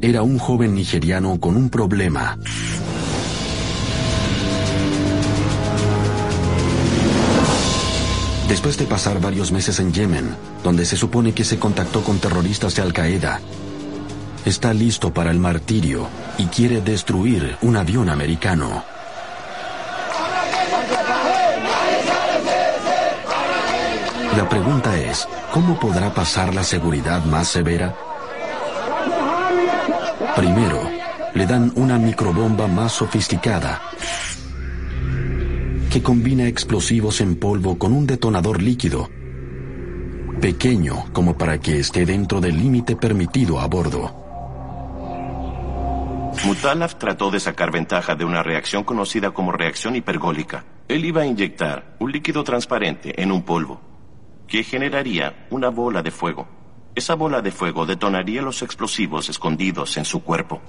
era 0.00 0.22
un 0.22 0.38
joven 0.38 0.74
nigeriano 0.74 1.38
con 1.38 1.54
un 1.54 1.68
problema. 1.68 2.38
Después 8.48 8.78
de 8.78 8.86
pasar 8.86 9.20
varios 9.20 9.52
meses 9.52 9.80
en 9.80 9.92
Yemen, 9.92 10.34
donde 10.64 10.86
se 10.86 10.96
supone 10.96 11.34
que 11.34 11.44
se 11.44 11.58
contactó 11.58 12.02
con 12.02 12.18
terroristas 12.18 12.74
de 12.74 12.80
Al-Qaeda, 12.80 13.40
está 14.46 14.72
listo 14.72 15.12
para 15.12 15.30
el 15.30 15.38
martirio 15.38 16.06
y 16.38 16.46
quiere 16.46 16.80
destruir 16.80 17.58
un 17.60 17.76
avión 17.76 18.08
americano. 18.08 18.97
La 24.38 24.48
pregunta 24.48 24.96
es, 24.96 25.28
¿cómo 25.52 25.80
podrá 25.80 26.14
pasar 26.14 26.54
la 26.54 26.62
seguridad 26.62 27.24
más 27.24 27.48
severa? 27.48 27.92
Primero, 30.36 30.80
le 31.34 31.44
dan 31.44 31.72
una 31.74 31.98
microbomba 31.98 32.68
más 32.68 32.92
sofisticada 32.92 33.82
que 35.90 36.00
combina 36.04 36.46
explosivos 36.46 37.20
en 37.20 37.34
polvo 37.34 37.78
con 37.78 37.92
un 37.92 38.06
detonador 38.06 38.62
líquido, 38.62 39.10
pequeño 40.40 41.06
como 41.12 41.36
para 41.36 41.58
que 41.58 41.80
esté 41.80 42.06
dentro 42.06 42.40
del 42.40 42.56
límite 42.56 42.94
permitido 42.94 43.58
a 43.58 43.66
bordo. 43.66 44.14
Mutalaf 46.44 46.94
trató 46.94 47.32
de 47.32 47.40
sacar 47.40 47.72
ventaja 47.72 48.14
de 48.14 48.24
una 48.24 48.44
reacción 48.44 48.84
conocida 48.84 49.32
como 49.32 49.50
reacción 49.50 49.96
hipergólica. 49.96 50.64
Él 50.86 51.04
iba 51.04 51.22
a 51.22 51.26
inyectar 51.26 51.96
un 51.98 52.12
líquido 52.12 52.44
transparente 52.44 53.20
en 53.20 53.32
un 53.32 53.42
polvo, 53.42 53.87
que 54.48 54.64
generaría 54.64 55.46
una 55.50 55.68
bola 55.68 56.02
de 56.02 56.10
fuego. 56.10 56.48
Esa 56.94 57.14
bola 57.14 57.42
de 57.42 57.52
fuego 57.52 57.86
detonaría 57.86 58.42
los 58.42 58.62
explosivos 58.62 59.28
escondidos 59.28 59.96
en 59.98 60.04
su 60.04 60.24
cuerpo. 60.24 60.60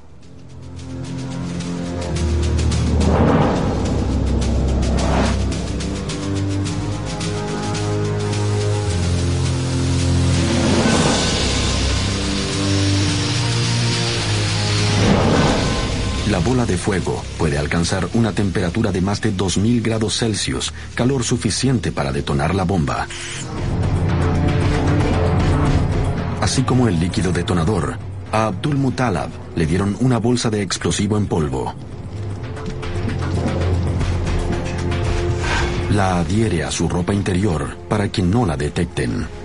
La 16.30 16.38
bola 16.38 16.68
de 16.68 16.78
fuego 16.78 17.24
puede 17.40 17.58
alcanzar 17.58 18.08
una 18.14 18.34
temperatura 18.34 18.92
de 18.92 19.02
más 19.02 19.20
de 19.20 19.32
2000 19.32 19.82
grados 19.82 20.20
Celsius, 20.20 20.72
calor 20.94 21.24
suficiente 21.24 21.92
para 21.92 22.12
detonar 22.12 22.54
la 22.54 22.66
bomba. 22.66 23.08
Así 26.40 26.62
como 26.62 26.88
el 26.88 27.00
líquido 27.00 27.32
detonador, 27.32 27.98
a 28.32 28.46
Abdul 28.46 28.78
Mutalab 28.78 29.32
le 29.56 29.66
dieron 29.66 29.98
una 30.02 30.20
bolsa 30.20 30.52
de 30.52 30.62
explosivo 30.62 31.18
en 31.18 31.26
polvo. 31.26 31.74
La 35.92 36.20
adhiere 36.20 36.64
a 36.64 36.70
su 36.70 36.88
ropa 36.88 37.12
interior 37.12 37.76
para 37.90 38.10
que 38.10 38.22
no 38.22 38.46
la 38.46 38.56
detecten. 38.56 39.39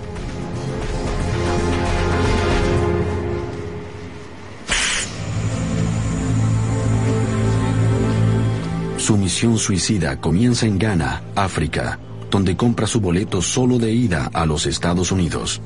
Su 9.04 9.18
misión 9.18 9.58
suicida 9.58 10.18
comienza 10.18 10.64
en 10.64 10.78
Ghana, 10.78 11.20
África, 11.36 11.98
donde 12.30 12.56
compra 12.56 12.86
su 12.86 13.02
boleto 13.02 13.42
solo 13.42 13.78
de 13.78 13.92
ida 13.92 14.30
a 14.32 14.46
los 14.46 14.64
Estados 14.64 15.12
Unidos. 15.12 15.60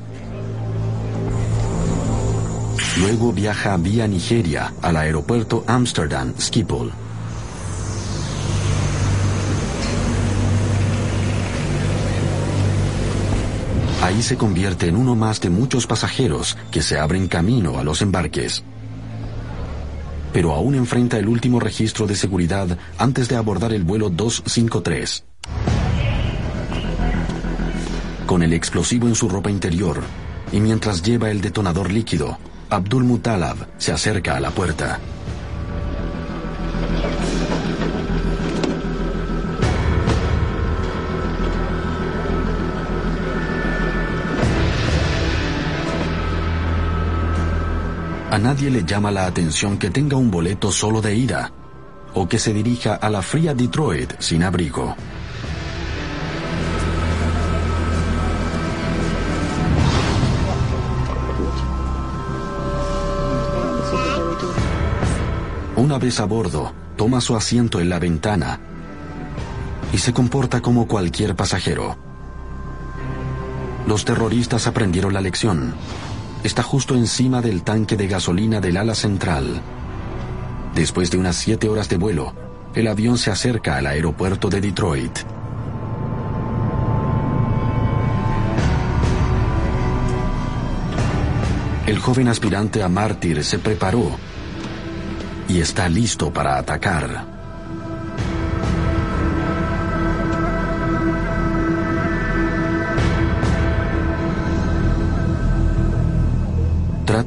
Luego 2.99 3.31
viaja 3.31 3.77
vía 3.77 4.09
Nigeria 4.09 4.73
al 4.81 4.97
aeropuerto 4.97 5.63
Amsterdam 5.67 6.33
Schiphol. 6.37 6.91
Ahí 14.03 14.21
se 14.21 14.35
convierte 14.35 14.89
en 14.89 14.97
uno 14.97 15.15
más 15.15 15.39
de 15.39 15.49
muchos 15.49 15.87
pasajeros 15.87 16.57
que 16.71 16.81
se 16.81 16.99
abren 16.99 17.29
camino 17.29 17.79
a 17.79 17.85
los 17.85 18.01
embarques. 18.01 18.65
Pero 20.31 20.53
aún 20.53 20.75
enfrenta 20.75 21.17
el 21.17 21.27
último 21.27 21.59
registro 21.59 22.07
de 22.07 22.15
seguridad 22.15 22.77
antes 22.97 23.29
de 23.29 23.35
abordar 23.35 23.73
el 23.73 23.83
vuelo 23.83 24.09
253. 24.09 25.25
Con 28.25 28.43
el 28.43 28.53
explosivo 28.53 29.07
en 29.07 29.15
su 29.15 29.27
ropa 29.27 29.49
interior 29.49 30.01
y 30.51 30.59
mientras 30.59 31.01
lleva 31.01 31.31
el 31.31 31.41
detonador 31.41 31.91
líquido, 31.91 32.37
Abdul 32.69 33.03
Mutalab 33.03 33.57
se 33.77 33.91
acerca 33.91 34.35
a 34.35 34.39
la 34.39 34.51
puerta. 34.51 34.99
A 48.31 48.37
nadie 48.37 48.69
le 48.69 48.85
llama 48.85 49.09
la 49.09 49.25
atención 49.25 49.79
que 49.79 49.89
tenga 49.89 50.15
un 50.15 50.29
boleto 50.29 50.71
solo 50.71 51.01
de 51.01 51.15
ida 51.15 51.51
o 52.13 52.27
que 52.27 52.37
se 52.37 52.53
dirija 52.53 52.93
a 52.93 53.09
la 53.09 53.23
fría 53.23 53.55
Detroit 53.55 54.13
sin 54.19 54.43
abrigo. 54.43 54.95
Una 65.75 65.97
vez 65.97 66.19
a 66.19 66.25
bordo, 66.25 66.71
toma 66.97 67.21
su 67.21 67.35
asiento 67.35 67.79
en 67.79 67.89
la 67.89 67.97
ventana 67.97 68.59
y 69.91 69.97
se 69.97 70.13
comporta 70.13 70.61
como 70.61 70.87
cualquier 70.87 71.35
pasajero. 71.35 71.97
Los 73.87 74.05
terroristas 74.05 74.67
aprendieron 74.67 75.13
la 75.13 75.21
lección 75.21 75.73
está 76.43 76.63
justo 76.63 76.95
encima 76.95 77.41
del 77.41 77.63
tanque 77.63 77.97
de 77.97 78.07
gasolina 78.07 78.61
del 78.61 78.77
ala 78.77 78.95
central. 78.95 79.61
Después 80.73 81.11
de 81.11 81.17
unas 81.17 81.35
siete 81.35 81.67
horas 81.67 81.89
de 81.89 81.97
vuelo, 81.97 82.33
el 82.73 82.87
avión 82.87 83.17
se 83.17 83.31
acerca 83.31 83.77
al 83.77 83.87
aeropuerto 83.87 84.49
de 84.49 84.61
Detroit. 84.61 85.19
El 91.85 91.97
joven 91.97 92.27
aspirante 92.27 92.83
a 92.83 92.87
mártir 92.87 93.43
se 93.43 93.57
preparó 93.57 94.11
y 95.47 95.59
está 95.59 95.89
listo 95.89 96.31
para 96.31 96.57
atacar. 96.59 97.38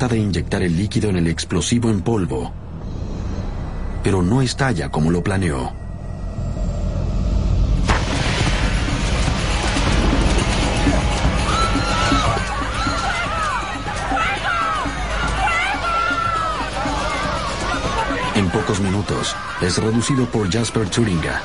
De 0.02 0.18
inyectar 0.18 0.62
el 0.62 0.76
líquido 0.76 1.10
en 1.10 1.16
el 1.16 1.28
explosivo 1.28 1.88
en 1.88 2.02
polvo, 2.02 2.52
pero 4.02 4.20
no 4.20 4.42
estalla 4.42 4.90
como 4.90 5.12
lo 5.12 5.22
planeó. 5.22 5.72
En 18.34 18.50
pocos 18.50 18.80
minutos 18.80 19.36
es 19.62 19.78
reducido 19.78 20.26
por 20.26 20.50
Jasper 20.50 20.90
Turinga, 20.90 21.40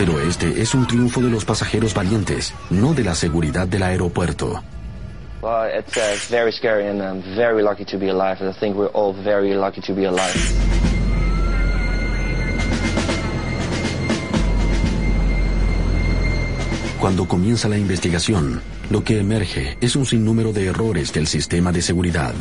Pero 0.00 0.18
este 0.18 0.62
es 0.62 0.72
un 0.72 0.86
triunfo 0.86 1.20
de 1.20 1.28
los 1.28 1.44
pasajeros 1.44 1.92
valientes, 1.92 2.54
no 2.70 2.94
de 2.94 3.04
la 3.04 3.14
seguridad 3.14 3.68
del 3.68 3.82
aeropuerto. 3.82 4.62
Well, 5.42 5.68
it's, 5.78 5.94
uh, 5.94 6.14
it's 6.14 6.30
very 6.30 6.52
scary 6.52 6.88
and 6.88 7.02
I'm 7.02 7.20
very 7.36 7.62
lucky 7.62 7.84
to 7.84 7.98
be 7.98 8.08
alive. 8.08 8.40
I 8.40 8.58
think 8.58 8.78
we're 8.78 8.90
all 8.94 9.12
very 9.12 9.52
lucky 9.52 9.82
to 9.82 9.92
be 9.92 10.06
alive. 10.06 10.34
Cuando 16.98 17.28
comienza 17.28 17.68
la 17.68 17.76
investigación, 17.76 18.62
lo 18.88 19.04
que 19.04 19.20
emerge 19.20 19.76
es 19.82 19.96
un 19.96 20.06
sinnúmero 20.06 20.54
de 20.54 20.68
errores 20.68 21.12
del 21.12 21.26
sistema 21.26 21.72
de 21.72 21.82
seguridad. 21.82 22.32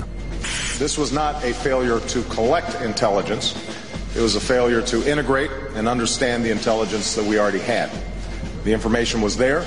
This 0.77 0.97
was 0.97 1.11
not 1.11 1.43
a 1.43 1.53
failure 1.53 1.99
to 2.13 2.23
collect 2.33 2.81
intelligence. 2.85 3.53
It 4.15 4.21
was 4.21 4.35
a 4.35 4.39
failure 4.39 4.81
to 4.81 5.07
integrate 5.07 5.51
and 5.75 5.87
understand 5.87 6.43
the 6.43 6.49
intelligence 6.49 7.13
that 7.15 7.23
we 7.25 7.37
already 7.37 7.59
had. 7.59 7.91
The 8.63 8.73
information 8.73 9.21
was 9.21 9.37
there. 9.37 9.63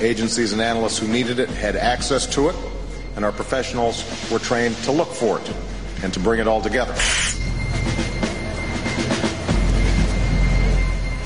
Agencies 0.00 0.52
and 0.52 0.60
analysts 0.60 0.98
who 0.98 1.08
needed 1.08 1.38
it 1.38 1.48
had 1.48 1.74
access 1.74 2.26
to 2.34 2.50
it, 2.50 2.56
and 3.16 3.24
our 3.24 3.32
professionals 3.32 4.04
were 4.30 4.38
trained 4.38 4.76
to 4.84 4.92
look 4.92 5.08
for 5.08 5.38
it 5.40 5.50
and 6.02 6.12
to 6.12 6.20
bring 6.20 6.40
it 6.40 6.46
all 6.46 6.60
together. 6.60 6.94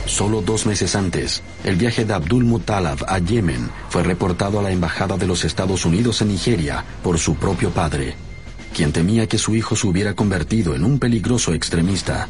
Solo 0.06 0.40
dos 0.40 0.64
meses 0.64 0.94
antes, 0.94 1.42
el 1.64 1.76
viaje 1.76 2.04
de 2.04 2.14
Abdul 2.14 2.44
Muttalab 2.44 3.04
a 3.08 3.18
Yemen 3.18 3.70
fue 3.88 4.02
reportado 4.02 4.60
a 4.60 4.62
la 4.62 4.70
Embajada 4.70 5.16
de 5.16 5.26
los 5.26 5.44
Estados 5.44 5.84
Unidos 5.84 6.22
en 6.22 6.28
Nigeria 6.28 6.84
por 7.02 7.18
su 7.18 7.34
propio 7.34 7.70
padre 7.70 8.27
quien 8.74 8.92
temía 8.92 9.26
que 9.26 9.38
su 9.38 9.54
hijo 9.54 9.76
se 9.76 9.86
hubiera 9.86 10.14
convertido 10.14 10.74
en 10.74 10.84
un 10.84 10.98
peligroso 10.98 11.52
extremista. 11.54 12.28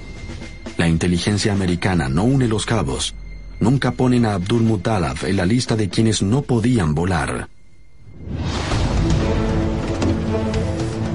La 0.76 0.89
inteligencia 0.89 1.53
americana 1.53 2.09
no 2.09 2.24
une 2.24 2.49
los 2.49 2.64
cabos. 2.64 3.14
Nunca 3.61 3.93
ponen 3.93 4.24
a 4.24 4.34
Abdul 4.34 4.62
Muttalab 4.62 5.24
en 5.24 5.36
la 5.36 5.45
lista 5.45 5.74
de 5.76 5.89
quienes 5.89 6.22
no 6.22 6.43
podían 6.43 6.95
volar. 6.95 7.49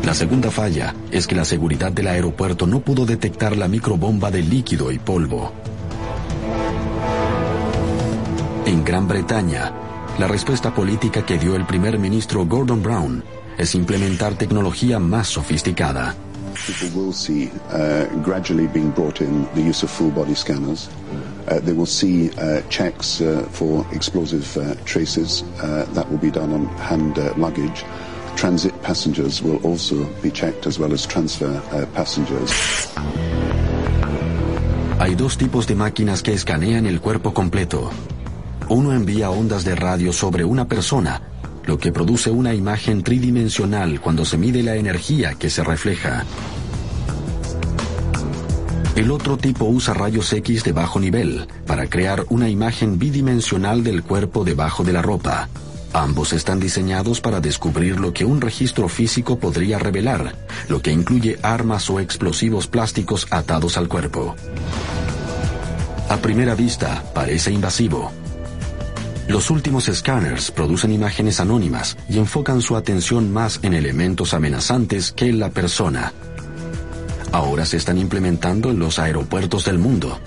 La 0.05 0.13
segunda 0.13 0.51
falla 0.51 0.93
es 1.11 1.27
que 1.27 1.35
la 1.35 1.45
seguridad 1.45 1.91
del 1.91 2.07
aeropuerto 2.07 2.67
no 2.67 2.81
pudo 2.81 3.05
detectar 3.05 3.55
la 3.55 3.69
microbomba 3.69 4.29
de 4.31 4.43
líquido 4.43 4.91
y 4.91 4.99
polvo. 4.99 5.53
En 8.65 8.83
Gran 8.83 9.07
Bretaña, 9.07 9.71
la 10.19 10.27
respuesta 10.27 10.73
política 10.73 11.25
que 11.25 11.37
dio 11.37 11.55
el 11.55 11.65
primer 11.65 11.97
ministro 11.99 12.45
Gordon 12.45 12.83
Brown 12.83 13.23
es 13.57 13.75
implementar 13.75 14.35
tecnología 14.35 14.99
más 14.99 15.27
sofisticada. 15.27 16.15
People 16.67 16.89
will 16.95 17.13
see 17.13 17.51
uh, 17.71 18.05
gradually 18.23 18.67
being 18.67 18.91
brought 18.91 19.21
in 19.21 19.47
the 19.55 19.61
use 19.61 19.83
of 19.83 19.89
full 19.89 20.11
body 20.11 20.35
scanners. 20.35 20.87
Uh, 21.47 21.59
they 21.59 21.73
will 21.73 21.87
see 21.87 22.29
uh, 22.37 22.61
checks 22.69 23.21
uh, 23.21 23.45
for 23.51 23.85
explosive 23.91 24.45
uh, 24.57 24.75
traces. 24.85 25.43
Uh, 25.61 25.85
that 25.93 26.09
will 26.09 26.19
be 26.19 26.31
done 26.31 26.53
on 26.53 26.67
hand 26.77 27.17
uh, 27.17 27.33
luggage. 27.37 27.83
Transit 28.35 28.73
passengers 28.81 29.41
will 29.41 29.57
also 29.63 30.05
be 30.21 30.31
checked 30.31 30.65
as 30.67 30.79
well 30.79 30.93
as 30.93 31.05
transfer 31.05 31.61
uh, 31.71 31.85
passengers. 31.93 32.51
Hay 34.99 35.15
dos 35.15 35.37
tipos 35.37 35.67
de 35.67 35.75
máquinas 35.75 36.21
que 36.21 36.33
escanean 36.33 36.85
el 36.85 37.01
cuerpo 37.01 37.33
completo. 37.33 37.91
Uno 38.69 38.93
envía 38.93 39.29
ondas 39.31 39.65
de 39.65 39.75
radio 39.75 40.13
sobre 40.13 40.45
una 40.45 40.65
persona 40.65 41.32
lo 41.65 41.77
que 41.77 41.91
produce 41.91 42.29
una 42.29 42.53
imagen 42.53 43.03
tridimensional 43.03 44.01
cuando 44.01 44.25
se 44.25 44.37
mide 44.37 44.63
la 44.63 44.75
energía 44.75 45.35
que 45.35 45.49
se 45.49 45.63
refleja. 45.63 46.25
El 48.95 49.09
otro 49.09 49.37
tipo 49.37 49.65
usa 49.65 49.93
rayos 49.93 50.31
X 50.33 50.63
de 50.63 50.71
bajo 50.71 50.99
nivel 50.99 51.47
para 51.65 51.87
crear 51.87 52.25
una 52.29 52.47
imagen 52.47 52.99
bidimensional 52.99 53.83
del 53.83 54.03
cuerpo 54.03 54.43
debajo 54.43 54.83
de 54.83 54.93
la 54.93 55.01
ropa. 55.01 55.49
Ambos 55.93 56.33
están 56.33 56.59
diseñados 56.59 57.19
para 57.19 57.39
descubrir 57.39 57.99
lo 57.99 58.13
que 58.13 58.25
un 58.25 58.41
registro 58.41 58.87
físico 58.89 59.39
podría 59.39 59.79
revelar, 59.79 60.35
lo 60.67 60.81
que 60.81 60.91
incluye 60.91 61.39
armas 61.41 61.89
o 61.89 61.99
explosivos 61.99 62.67
plásticos 62.67 63.27
atados 63.31 63.77
al 63.77 63.87
cuerpo. 63.87 64.35
A 66.09 66.17
primera 66.17 66.53
vista, 66.53 67.03
parece 67.13 67.51
invasivo. 67.51 68.11
Los 69.27 69.49
últimos 69.49 69.87
escáneres 69.87 70.51
producen 70.51 70.91
imágenes 70.91 71.39
anónimas 71.39 71.97
y 72.09 72.17
enfocan 72.17 72.61
su 72.61 72.75
atención 72.75 73.31
más 73.31 73.59
en 73.63 73.73
elementos 73.73 74.33
amenazantes 74.33 75.13
que 75.13 75.29
en 75.29 75.39
la 75.39 75.49
persona. 75.49 76.11
Ahora 77.31 77.65
se 77.65 77.77
están 77.77 77.97
implementando 77.97 78.69
en 78.69 78.79
los 78.79 78.99
aeropuertos 78.99 79.65
del 79.65 79.79
mundo. 79.79 80.19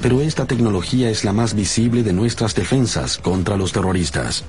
Pero 0.00 0.20
esta 0.20 0.46
tecnología 0.46 1.10
es 1.10 1.24
la 1.24 1.32
más 1.32 1.54
visible 1.54 2.02
de 2.02 2.12
nuestras 2.12 2.54
defensas 2.54 3.18
contra 3.18 3.56
los 3.56 3.72
terroristas. 3.72 4.44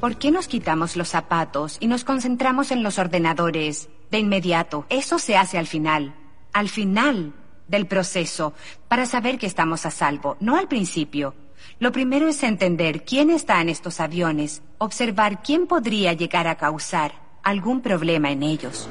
¿Por 0.00 0.16
qué 0.16 0.30
nos 0.30 0.46
quitamos 0.46 0.96
los 0.96 1.08
zapatos 1.08 1.78
y 1.80 1.86
nos 1.86 2.04
concentramos 2.04 2.70
en 2.70 2.82
los 2.82 2.98
ordenadores 2.98 3.88
de 4.10 4.18
inmediato? 4.18 4.84
Eso 4.90 5.18
se 5.18 5.36
hace 5.36 5.58
al 5.58 5.66
final, 5.66 6.14
al 6.52 6.68
final 6.68 7.32
del 7.66 7.86
proceso, 7.86 8.52
para 8.88 9.06
saber 9.06 9.38
que 9.38 9.46
estamos 9.46 9.86
a 9.86 9.90
salvo, 9.90 10.36
no 10.38 10.56
al 10.56 10.68
principio. 10.68 11.34
Lo 11.78 11.92
primero 11.92 12.28
es 12.28 12.42
entender 12.42 13.04
quién 13.04 13.30
está 13.30 13.60
en 13.60 13.68
estos 13.68 14.00
aviones, 14.00 14.62
observar 14.78 15.42
quién 15.42 15.66
podría 15.66 16.12
llegar 16.12 16.46
a 16.46 16.56
causar 16.56 17.12
algún 17.42 17.80
problema 17.80 18.30
en 18.30 18.42
ellos. 18.42 18.88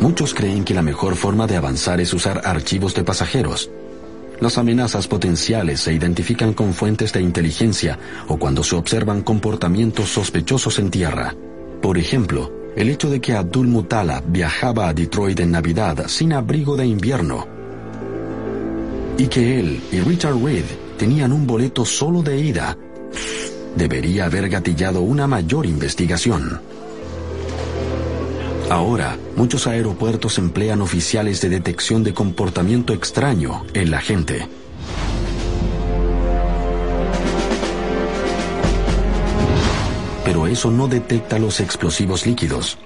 Muchos 0.00 0.34
creen 0.34 0.64
que 0.64 0.74
la 0.74 0.82
mejor 0.82 1.16
forma 1.16 1.46
de 1.46 1.56
avanzar 1.56 2.00
es 2.00 2.14
usar 2.14 2.42
archivos 2.44 2.94
de 2.94 3.04
pasajeros, 3.04 3.70
las 4.40 4.58
amenazas 4.58 5.08
potenciales 5.08 5.80
se 5.80 5.94
identifican 5.94 6.52
con 6.52 6.74
fuentes 6.74 7.12
de 7.12 7.22
inteligencia 7.22 7.98
o 8.28 8.36
cuando 8.36 8.62
se 8.62 8.76
observan 8.76 9.22
comportamientos 9.22 10.10
sospechosos 10.10 10.78
en 10.78 10.90
tierra. 10.90 11.34
Por 11.80 11.96
ejemplo, 11.96 12.52
el 12.76 12.90
hecho 12.90 13.08
de 13.08 13.20
que 13.20 13.32
Abdul 13.32 13.68
Mutala 13.68 14.22
viajaba 14.26 14.88
a 14.88 14.92
Detroit 14.92 15.40
en 15.40 15.52
Navidad 15.52 16.06
sin 16.08 16.34
abrigo 16.34 16.76
de 16.76 16.86
invierno 16.86 17.46
y 19.16 19.28
que 19.28 19.58
él 19.58 19.80
y 19.90 20.00
Richard 20.00 20.36
Reed 20.42 20.66
tenían 20.96 21.32
un 21.32 21.46
boleto 21.46 21.84
solo 21.84 22.22
de 22.22 22.40
ida 22.40 22.76
debería 23.76 24.24
haber 24.24 24.48
gatillado 24.48 25.02
una 25.02 25.26
mayor 25.26 25.66
investigación. 25.66 26.60
Ahora, 28.70 29.16
muchos 29.36 29.66
aeropuertos 29.68 30.38
emplean 30.38 30.80
oficiales 30.80 31.40
de 31.40 31.50
detección 31.50 32.02
de 32.02 32.12
comportamiento 32.12 32.92
extraño 32.92 33.64
en 33.74 33.90
la 33.92 34.00
gente. 34.00 34.48
Pero 40.24 40.48
eso 40.48 40.72
no 40.72 40.88
detecta 40.88 41.38
los 41.38 41.60
explosivos 41.60 42.26
líquidos. 42.26 42.76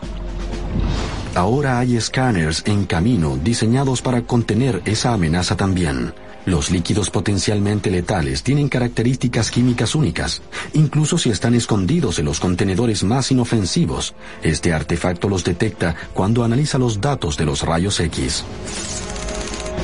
Ahora 1.34 1.78
hay 1.78 1.96
escáneres 1.96 2.62
en 2.66 2.84
camino 2.84 3.38
diseñados 3.42 4.02
para 4.02 4.22
contener 4.22 4.82
esa 4.84 5.14
amenaza 5.14 5.56
también. 5.56 6.12
Los 6.46 6.70
líquidos 6.70 7.10
potencialmente 7.10 7.90
letales 7.90 8.42
tienen 8.42 8.68
características 8.68 9.50
químicas 9.50 9.94
únicas, 9.94 10.42
incluso 10.72 11.18
si 11.18 11.30
están 11.30 11.54
escondidos 11.54 12.18
en 12.18 12.24
los 12.24 12.40
contenedores 12.40 13.04
más 13.04 13.30
inofensivos. 13.30 14.14
Este 14.42 14.72
artefacto 14.72 15.28
los 15.28 15.44
detecta 15.44 15.94
cuando 16.14 16.42
analiza 16.42 16.78
los 16.78 17.00
datos 17.00 17.36
de 17.36 17.44
los 17.44 17.62
rayos 17.62 18.00
X. 18.00 18.44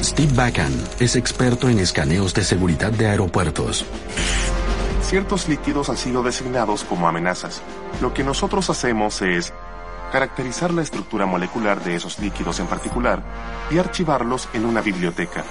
Steve 0.03 0.33
Bacon 0.35 0.73
es 0.99 1.17
experto 1.17 1.69
en 1.69 1.79
escaneos 1.79 2.33
de 2.35 2.45
seguridad 2.45 2.93
de 2.93 3.07
aeropuertos. 3.07 3.85
Ciertos 5.03 5.49
líquidos 5.49 5.89
han 5.89 5.97
sido 5.97 6.23
designados 6.23 6.85
como 6.85 7.07
amenazas. 7.07 7.63
Lo 8.01 8.13
que 8.13 8.25
nosotros 8.25 8.69
hacemos 8.71 9.23
es 9.23 9.53
caracterizar 10.11 10.73
la 10.73 10.83
estructura 10.83 11.27
molecular 11.27 11.83
de 11.85 11.97
esos 11.97 12.19
líquidos 12.19 12.61
en 12.61 12.67
particular 12.67 13.23
y 13.71 13.79
archivarlos 13.79 14.49
en 14.53 14.65
una 14.65 14.81
biblioteca. 14.81 15.45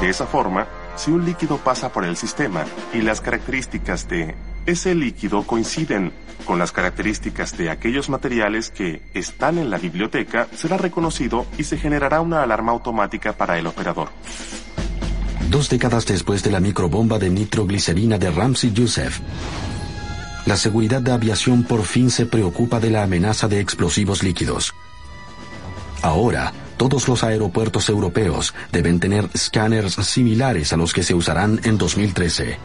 De 0.00 0.08
esa 0.08 0.26
forma, 0.26 0.66
si 0.96 1.10
un 1.10 1.26
líquido 1.26 1.58
pasa 1.58 1.92
por 1.92 2.04
el 2.04 2.16
sistema 2.16 2.64
y 2.94 3.02
las 3.02 3.20
características 3.20 4.08
de 4.08 4.34
ese 4.64 4.94
líquido 4.94 5.42
coinciden 5.46 6.12
con 6.46 6.58
las 6.58 6.72
características 6.72 7.56
de 7.58 7.68
aquellos 7.70 8.08
materiales 8.08 8.70
que 8.70 9.02
están 9.12 9.58
en 9.58 9.68
la 9.68 9.76
biblioteca, 9.76 10.48
será 10.54 10.78
reconocido 10.78 11.46
y 11.58 11.64
se 11.64 11.76
generará 11.76 12.22
una 12.22 12.42
alarma 12.42 12.72
automática 12.72 13.34
para 13.34 13.58
el 13.58 13.66
operador. 13.66 14.08
Dos 15.50 15.68
décadas 15.68 16.06
después 16.06 16.42
de 16.42 16.50
la 16.50 16.60
microbomba 16.60 17.18
de 17.18 17.28
nitroglicerina 17.28 18.16
de 18.16 18.30
Ramsey 18.30 18.72
Youssef, 18.72 19.20
la 20.46 20.56
seguridad 20.56 21.02
de 21.02 21.12
aviación 21.12 21.64
por 21.64 21.82
fin 21.82 22.10
se 22.10 22.24
preocupa 22.24 22.80
de 22.80 22.90
la 22.90 23.02
amenaza 23.02 23.48
de 23.48 23.60
explosivos 23.60 24.22
líquidos. 24.22 24.72
Ahora, 26.02 26.52
todos 26.80 27.08
los 27.08 27.24
aeropuertos 27.24 27.90
europeos 27.90 28.54
deben 28.72 29.00
tener 29.00 29.28
escáneres 29.34 29.96
similares 29.96 30.72
a 30.72 30.78
los 30.78 30.94
que 30.94 31.02
se 31.02 31.12
usarán 31.12 31.60
en 31.64 31.76
2013. 31.76 32.56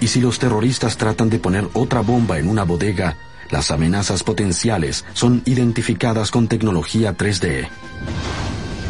Y 0.00 0.06
si 0.06 0.20
los 0.20 0.38
terroristas 0.38 0.96
tratan 0.96 1.28
de 1.28 1.40
poner 1.40 1.66
otra 1.72 2.02
bomba 2.02 2.38
en 2.38 2.48
una 2.48 2.62
bodega, 2.62 3.16
las 3.50 3.72
amenazas 3.72 4.22
potenciales 4.22 5.04
son 5.12 5.42
identificadas 5.44 6.30
con 6.30 6.46
tecnología 6.46 7.16
3D. 7.16 7.68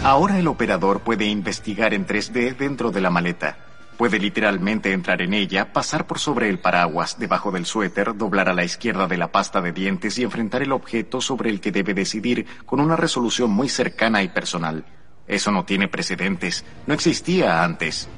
Ahora 0.03 0.39
el 0.39 0.49
operador 0.49 1.01
puede 1.01 1.25
investigar 1.25 1.95
en 1.95 2.07
3D 2.07 2.59
dentro 2.59 2.91
de 2.91 3.01
la 3.01 3.09
maleta 3.09 3.70
Puede 4.01 4.19
literalmente 4.19 4.95
entrar 4.95 5.21
en 5.21 5.35
ella, 5.35 5.75
pasar 5.75 6.07
por 6.07 6.19
sobre 6.19 6.49
el 6.49 6.59
paraguas, 6.59 7.19
debajo 7.19 7.53
del 7.53 7.67
suéter, 7.67 8.17
doblar 8.17 8.49
a 8.49 8.55
la 8.55 8.65
izquierda 8.65 9.07
de 9.07 9.19
la 9.19 9.31
pasta 9.31 9.61
de 9.61 9.73
dientes 9.73 10.17
y 10.17 10.23
enfrentar 10.23 10.63
el 10.63 10.73
objeto 10.73 11.21
sobre 11.21 11.51
el 11.51 11.61
que 11.61 11.71
debe 11.71 11.93
decidir 11.93 12.47
con 12.65 12.81
una 12.81 12.97
resolución 12.97 13.51
muy 13.51 13.69
cercana 13.69 14.23
y 14.23 14.29
personal. 14.29 14.87
Eso 15.29 15.51
no 15.51 15.67
tiene 15.67 15.87
precedentes. 15.87 16.65
No 16.87 16.95
existía 16.95 17.63
antes. 17.63 18.09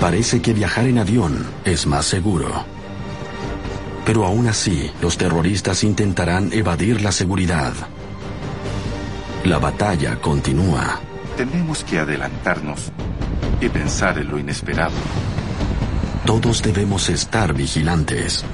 Parece 0.00 0.42
que 0.42 0.52
viajar 0.52 0.86
en 0.86 0.98
avión 0.98 1.46
es 1.64 1.86
más 1.86 2.06
seguro. 2.06 2.64
Pero 4.04 4.24
aún 4.24 4.48
así, 4.48 4.90
los 5.00 5.16
terroristas 5.16 5.84
intentarán 5.84 6.52
evadir 6.52 7.02
la 7.02 7.12
seguridad. 7.12 7.72
La 9.44 9.60
batalla 9.60 10.20
continúa. 10.20 11.13
Tenemos 11.36 11.82
que 11.82 11.98
adelantarnos 11.98 12.92
y 13.60 13.68
pensar 13.68 14.18
en 14.18 14.28
lo 14.28 14.38
inesperado. 14.38 14.94
Todos 16.24 16.62
debemos 16.62 17.08
estar 17.08 17.52
vigilantes. 17.52 18.44